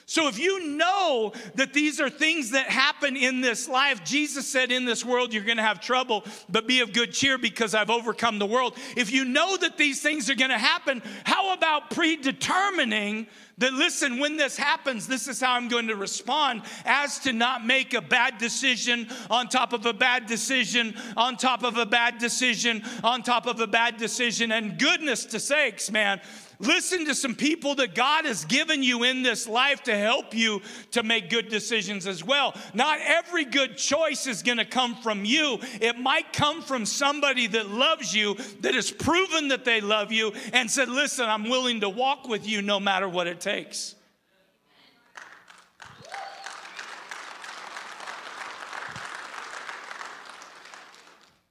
[0.05, 4.73] So, if you know that these are things that happen in this life, Jesus said,
[4.73, 8.39] In this world you're gonna have trouble, but be of good cheer because I've overcome
[8.39, 8.77] the world.
[8.97, 13.27] If you know that these things are gonna happen, how about predetermining
[13.59, 17.65] that listen, when this happens, this is how I'm going to respond as to not
[17.65, 22.19] make a bad decision on top of a bad decision, on top of a bad
[22.19, 24.51] decision, on top of a bad decision.
[24.51, 26.21] And goodness to sakes, man,
[26.59, 30.61] listen to some people that God has given you in this life to help you
[30.91, 32.55] to make good decisions as well.
[32.73, 37.47] Not every good choice is going to come from you, it might come from somebody
[37.47, 41.81] that loves you, that has proven that they love you, and said, Listen, I'm willing
[41.81, 43.95] to walk with you no matter what it takes.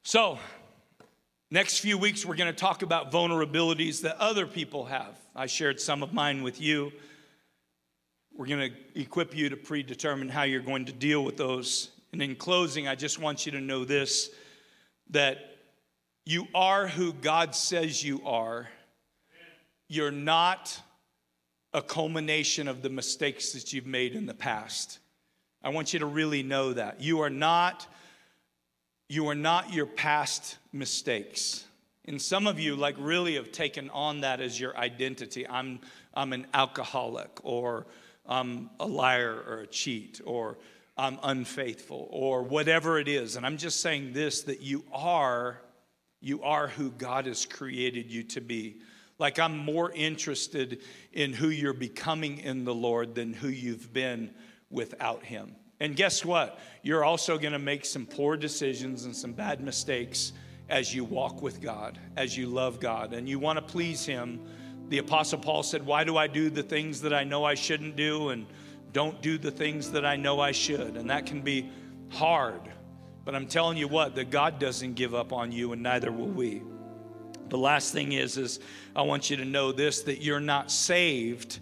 [0.02, 0.38] So,
[1.50, 5.16] next few weeks, we're going to talk about vulnerabilities that other people have.
[5.34, 6.92] I shared some of mine with you.
[8.36, 11.90] We're going to equip you to predetermine how you're going to deal with those.
[12.12, 14.30] And in closing, I just want you to know this
[15.10, 15.38] that
[16.24, 18.68] You are who God says you are.
[19.88, 20.80] You're not
[21.72, 24.98] a culmination of the mistakes that you've made in the past.
[25.62, 27.00] I want you to really know that.
[27.00, 27.86] You are not
[29.08, 31.64] you are not your past mistakes.
[32.06, 35.46] And some of you like really have taken on that as your identity.
[35.46, 35.80] I'm
[36.14, 37.86] I'm an alcoholic or
[38.26, 40.56] I'm a liar or a cheat or
[40.96, 43.36] I'm unfaithful or whatever it is.
[43.36, 45.60] And I'm just saying this that you are
[46.20, 48.80] you are who God has created you to be.
[49.18, 50.80] Like I'm more interested
[51.12, 54.32] in who you're becoming in the Lord than who you've been
[54.70, 55.54] without him.
[55.80, 56.58] And guess what?
[56.82, 60.32] You're also going to make some poor decisions and some bad mistakes
[60.68, 64.40] as you walk with God, as you love God, and you want to please Him.
[64.88, 67.96] The Apostle Paul said, Why do I do the things that I know I shouldn't
[67.96, 68.46] do and
[68.92, 70.96] don't do the things that I know I should?
[70.96, 71.70] And that can be
[72.08, 72.60] hard.
[73.24, 76.28] But I'm telling you what, that God doesn't give up on you, and neither will
[76.28, 76.62] we.
[77.48, 78.60] The last thing is, is
[78.94, 81.58] I want you to know this that you're not saved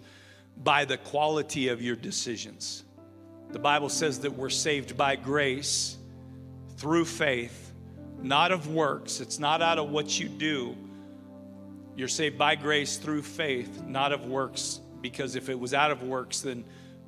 [0.63, 2.84] by the quality of your decisions.
[3.51, 5.97] The Bible says that we're saved by grace
[6.77, 7.71] through faith,
[8.21, 9.21] not of works.
[9.21, 10.75] It's not out of what you do.
[11.95, 16.03] You're saved by grace through faith, not of works, because if it was out of
[16.03, 16.65] works, then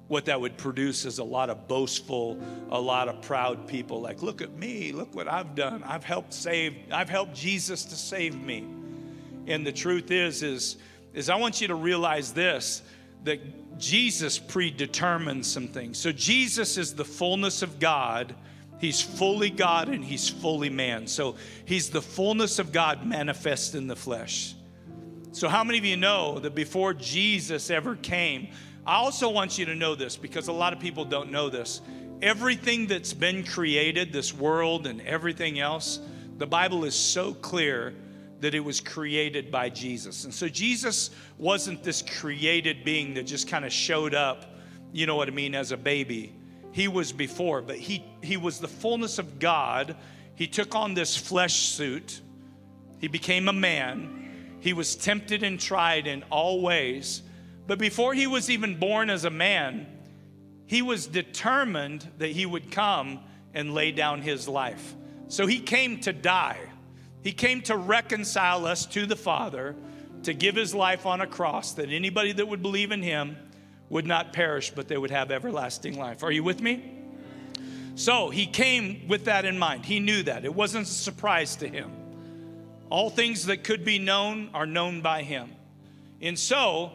[0.07, 4.21] what that would produce is a lot of boastful, a lot of proud people like,
[4.21, 5.83] look at me, look what I've done.
[5.83, 8.65] I've helped save, I've helped Jesus to save me.
[9.47, 10.77] And the truth is, is,
[11.13, 12.81] is I want you to realize this
[13.23, 13.41] that
[13.77, 15.97] Jesus predetermined some things.
[15.97, 18.35] So Jesus is the fullness of God.
[18.79, 21.07] He's fully God and he's fully man.
[21.07, 24.55] So he's the fullness of God manifest in the flesh.
[25.31, 28.47] So, how many of you know that before Jesus ever came,
[28.87, 31.81] I also want you to know this because a lot of people don't know this.
[32.23, 35.99] Everything that's been created, this world and everything else,
[36.37, 37.93] the Bible is so clear
[38.39, 40.23] that it was created by Jesus.
[40.25, 44.55] And so Jesus wasn't this created being that just kind of showed up,
[44.91, 46.35] you know what I mean, as a baby.
[46.71, 49.95] He was before, but he, he was the fullness of God.
[50.35, 52.21] He took on this flesh suit,
[52.99, 54.13] he became a man.
[54.59, 57.21] He was tempted and tried in all ways
[57.67, 59.85] but before he was even born as a man,
[60.65, 63.19] he was determined that he would come
[63.53, 64.95] and lay down his life.
[65.27, 66.59] So he came to die.
[67.23, 69.75] He came to reconcile us to the Father,
[70.23, 73.37] to give his life on a cross, that anybody that would believe in him
[73.89, 76.23] would not perish, but they would have everlasting life.
[76.23, 76.93] Are you with me?
[77.95, 79.85] So he came with that in mind.
[79.85, 80.45] He knew that.
[80.45, 81.91] It wasn't a surprise to him.
[82.89, 85.51] All things that could be known are known by him.
[86.21, 86.91] And so,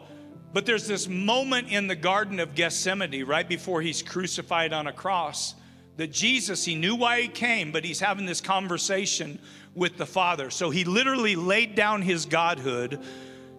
[0.53, 4.93] but there's this moment in the Garden of Gethsemane, right before he's crucified on a
[4.93, 5.55] cross,
[5.97, 9.39] that Jesus, he knew why he came, but he's having this conversation
[9.75, 10.49] with the Father.
[10.49, 12.99] So he literally laid down his godhood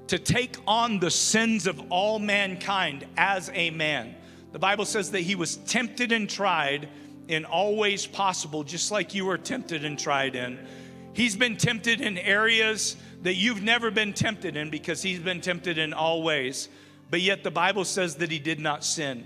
[0.09, 4.15] to take on the sins of all mankind as a man.
[4.53, 6.89] The Bible says that he was tempted and tried
[7.27, 10.59] in all ways possible, just like you were tempted and tried in.
[11.15, 15.79] He's been tempted in areas that you've never been tempted in because he's been tempted
[15.79, 16.69] in all ways
[17.11, 19.25] but yet the Bible says that he did not sin.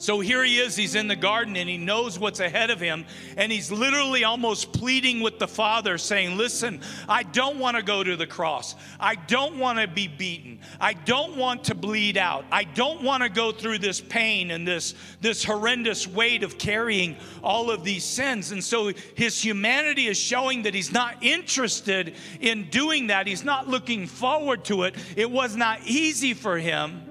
[0.00, 3.04] So here he is, he's in the garden and he knows what's ahead of him.
[3.36, 8.04] And he's literally almost pleading with the Father, saying, Listen, I don't want to go
[8.04, 8.76] to the cross.
[9.00, 10.60] I don't want to be beaten.
[10.80, 12.44] I don't want to bleed out.
[12.52, 17.16] I don't want to go through this pain and this, this horrendous weight of carrying
[17.42, 18.52] all of these sins.
[18.52, 23.26] And so his humanity is showing that he's not interested in doing that.
[23.26, 24.94] He's not looking forward to it.
[25.16, 27.02] It was not easy for him.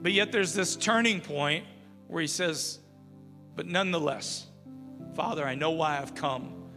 [0.00, 1.64] But yet there's this turning point
[2.14, 2.78] where he says,
[3.56, 4.46] But nonetheless,
[5.16, 6.70] Father, I know why I've come.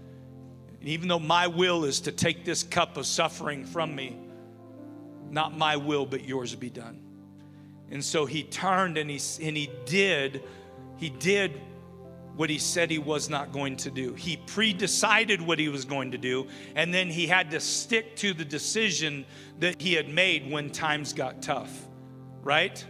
[0.80, 4.18] And even though my will is to take this cup of suffering from me,
[5.30, 7.04] not my will, but yours be done.
[7.92, 10.44] And so he turned and he, and he did,
[10.98, 11.62] he did
[12.36, 14.16] what he said he was not going to do.
[14.16, 18.34] He pre-decided what he was going to do, and then he had to stick to
[18.34, 19.24] the decision
[19.60, 21.88] that he had made when times got tough,
[22.42, 22.84] right?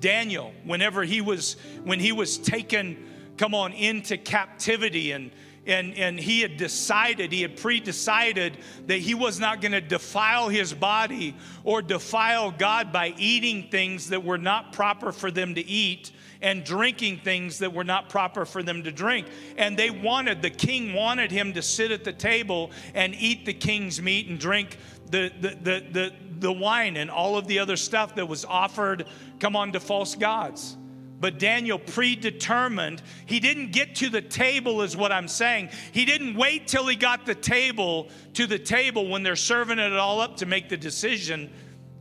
[0.00, 2.96] Daniel, whenever he was when he was taken,
[3.36, 5.30] come on, into captivity and
[5.66, 10.48] and, and he had decided, he had pre-decided that he was not going to defile
[10.48, 15.66] his body or defile God by eating things that were not proper for them to
[15.66, 19.26] eat and drinking things that were not proper for them to drink.
[19.56, 23.54] And they wanted, the king wanted him to sit at the table and eat the
[23.54, 24.78] king's meat and drink
[25.10, 29.06] the, the, the, the, the wine and all of the other stuff that was offered,
[29.38, 30.76] come on, to false gods.
[31.20, 33.02] But Daniel predetermined.
[33.26, 35.68] He didn't get to the table, is what I'm saying.
[35.92, 39.92] He didn't wait till he got the table to the table when they're serving it
[39.92, 41.52] all up to make the decision.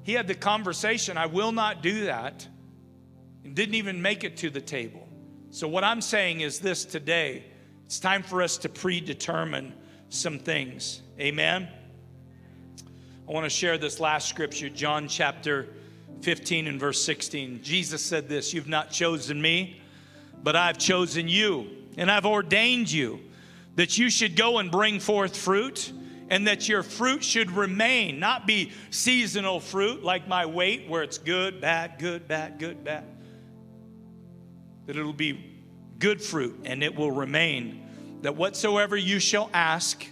[0.04, 2.48] He had the conversation, I will not do that,
[3.50, 5.10] and didn't even make it to the table.
[5.50, 7.46] So, what I'm saying is this today
[7.88, 9.74] it's time for us to predetermine
[10.10, 11.02] some things.
[11.20, 11.68] Amen.
[13.28, 15.68] I want to share this last scripture, John chapter
[16.22, 17.64] 15 and verse 16.
[17.64, 19.82] Jesus said this You've not chosen me,
[20.44, 23.20] but I've chosen you, and I've ordained you
[23.78, 25.92] that you should go and bring forth fruit,
[26.30, 31.18] and that your fruit should remain, not be seasonal fruit like my weight, where it's
[31.18, 33.06] good, bad, good, bad, good, bad.
[34.90, 35.40] That it'll be
[36.00, 37.88] good fruit and it will remain.
[38.24, 40.04] That whatsoever you shall ask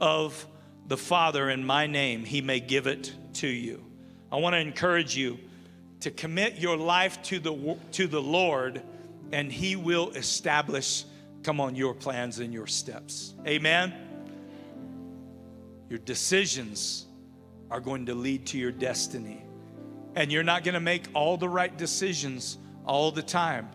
[0.00, 0.44] of
[0.88, 3.84] the Father in my name, he may give it to you.
[4.32, 5.38] I want to encourage you
[6.00, 8.82] to commit your life to the, to the Lord,
[9.30, 11.04] and He will establish,
[11.44, 13.32] come on, your plans and your steps.
[13.46, 13.94] Amen.
[15.88, 17.06] Your decisions
[17.70, 19.44] are going to lead to your destiny.
[20.16, 23.68] And you're not going to make all the right decisions all the time.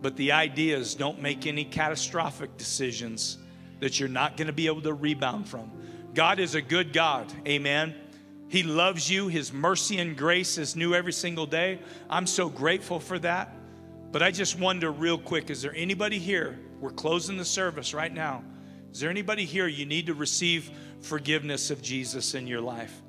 [0.00, 3.38] But the idea is don't make any catastrophic decisions
[3.80, 5.70] that you're not going to be able to rebound from.
[6.14, 7.32] God is a good God.
[7.46, 7.94] Amen.
[8.48, 9.28] He loves you.
[9.28, 11.80] His mercy and grace is new every single day.
[12.08, 13.54] I'm so grateful for that.
[14.10, 16.58] But I just wonder, real quick, is there anybody here?
[16.80, 18.42] We're closing the service right now.
[18.90, 20.70] Is there anybody here you need to receive
[21.02, 23.02] forgiveness of Jesus in your life?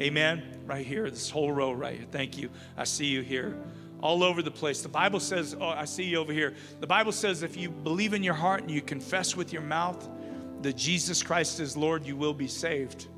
[0.00, 0.60] Amen.
[0.64, 2.06] Right here, this whole row right here.
[2.10, 2.48] Thank you.
[2.76, 3.58] I see you here.
[4.00, 4.82] All over the place.
[4.82, 6.54] The Bible says, oh, I see you over here.
[6.80, 10.08] The Bible says if you believe in your heart and you confess with your mouth
[10.62, 13.08] that Jesus Christ is Lord, you will be saved.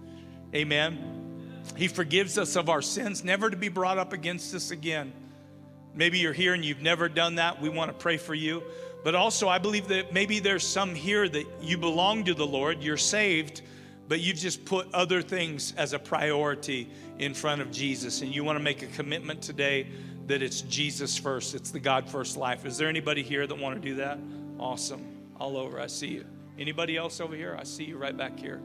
[0.54, 1.62] Amen.
[1.76, 5.12] He forgives us of our sins, never to be brought up against us again.
[5.94, 7.60] Maybe you're here and you've never done that.
[7.60, 8.62] We want to pray for you.
[9.04, 12.82] But also, I believe that maybe there's some here that you belong to the Lord,
[12.82, 13.62] you're saved,
[14.08, 18.22] but you've just put other things as a priority in front of Jesus.
[18.22, 19.86] And you want to make a commitment today
[20.28, 22.66] that it's Jesus first, it's the God first life.
[22.66, 24.18] Is there anybody here that want to do that?
[24.58, 25.04] Awesome.
[25.40, 25.80] All over.
[25.80, 26.26] I see you.
[26.58, 27.56] Anybody else over here?
[27.58, 28.60] I see you right back here.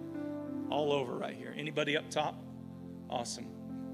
[0.69, 1.53] All over right here.
[1.57, 2.35] Anybody up top?
[3.09, 3.47] Awesome.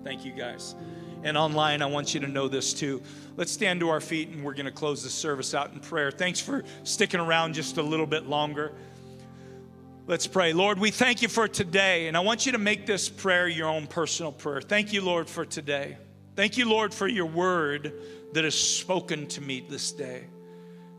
[0.04, 0.76] Thank you guys.
[1.24, 3.02] And online, I want you to know this too.
[3.36, 6.12] Let's stand to our feet and we're going to close the service out in prayer.
[6.12, 8.74] Thanks for sticking around just a little bit longer.
[10.08, 10.54] Let's pray.
[10.54, 12.08] Lord, we thank you for today.
[12.08, 14.62] And I want you to make this prayer your own personal prayer.
[14.62, 15.98] Thank you, Lord, for today.
[16.40, 17.92] Thank you, Lord, for your word
[18.32, 20.28] that is spoken to me this day.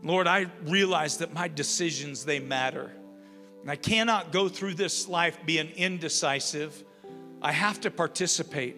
[0.03, 2.91] Lord, I realize that my decisions, they matter.
[3.61, 6.83] And I cannot go through this life being indecisive
[7.41, 8.75] I have to participate.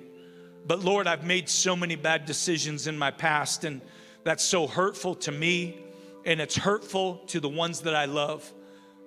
[0.65, 3.81] But Lord, I've made so many bad decisions in my past, and
[4.23, 5.77] that's so hurtful to me,
[6.25, 8.49] and it's hurtful to the ones that I love.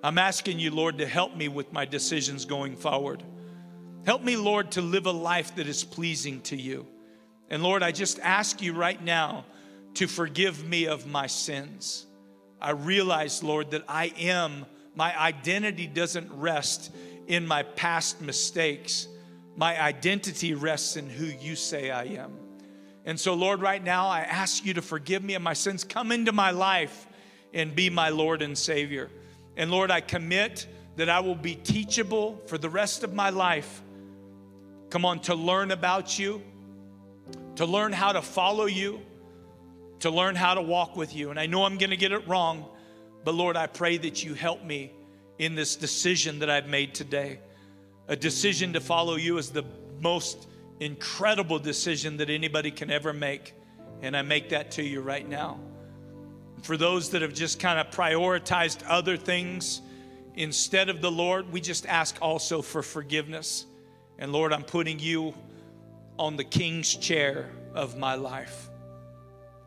[0.03, 3.23] I'm asking you, Lord, to help me with my decisions going forward.
[4.05, 6.85] Help me, Lord, to live a life that is pleasing to you.
[7.49, 9.45] And Lord, I just ask you right now
[9.95, 12.05] to forgive me of my sins.
[12.61, 16.91] I realize, Lord, that I am, my identity doesn't rest
[17.27, 19.07] in my past mistakes
[19.57, 22.31] my identity rests in who you say I am.
[23.05, 25.83] And so, Lord, right now, I ask you to forgive me of my sins.
[25.83, 27.07] Come into my life
[27.53, 29.09] and be my Lord and Savior.
[29.55, 30.67] And Lord, I commit
[30.97, 33.81] that I will be teachable for the rest of my life.
[34.91, 36.43] Come on, to learn about you,
[37.57, 39.01] to learn how to follow you,
[39.99, 41.31] to learn how to walk with you.
[41.31, 42.65] And I know I'm going to get it wrong,
[43.23, 44.91] but Lord, I pray that you help me
[45.39, 47.39] in this decision that I've made today.
[48.07, 49.65] A decision to follow you is the
[49.99, 50.47] most
[50.79, 53.53] incredible decision that anybody can ever make.
[54.01, 55.59] And I make that to you right now.
[56.61, 59.81] For those that have just kind of prioritized other things
[60.35, 63.65] instead of the Lord, we just ask also for forgiveness.
[64.19, 65.33] And Lord, I'm putting you
[66.19, 68.69] on the king's chair of my life.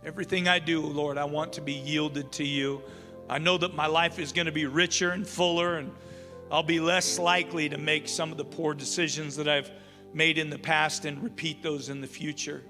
[0.05, 2.83] Everything I do, Lord, I want to be yielded to you.
[3.29, 5.93] I know that my life is going to be richer and fuller and
[6.51, 9.71] I'll be less likely to make some of the poor decisions that I've
[10.13, 12.63] made in the past and repeat those in the future.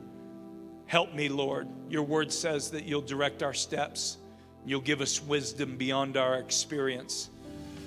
[0.84, 1.66] Help me, Lord.
[1.88, 4.18] Your word says that you'll direct our steps,
[4.66, 7.30] you'll give us wisdom beyond our experience.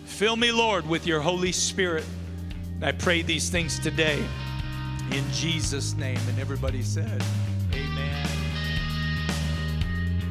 [0.06, 2.06] Fill me, Lord, with your Holy Spirit.
[2.82, 4.26] I pray these things today
[5.14, 6.20] in Jesus' name.
[6.28, 7.24] And everybody said,
[7.74, 8.28] Amen.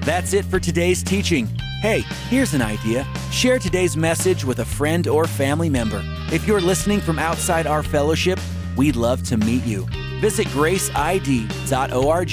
[0.01, 1.47] That's it for today's teaching.
[1.81, 3.07] Hey, here's an idea.
[3.31, 6.03] Share today's message with a friend or family member.
[6.33, 8.39] If you're listening from outside our fellowship,
[8.77, 9.87] we'd love to meet you.
[10.21, 12.31] Visit graceid.org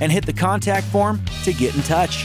[0.00, 2.24] and hit the contact form to get in touch.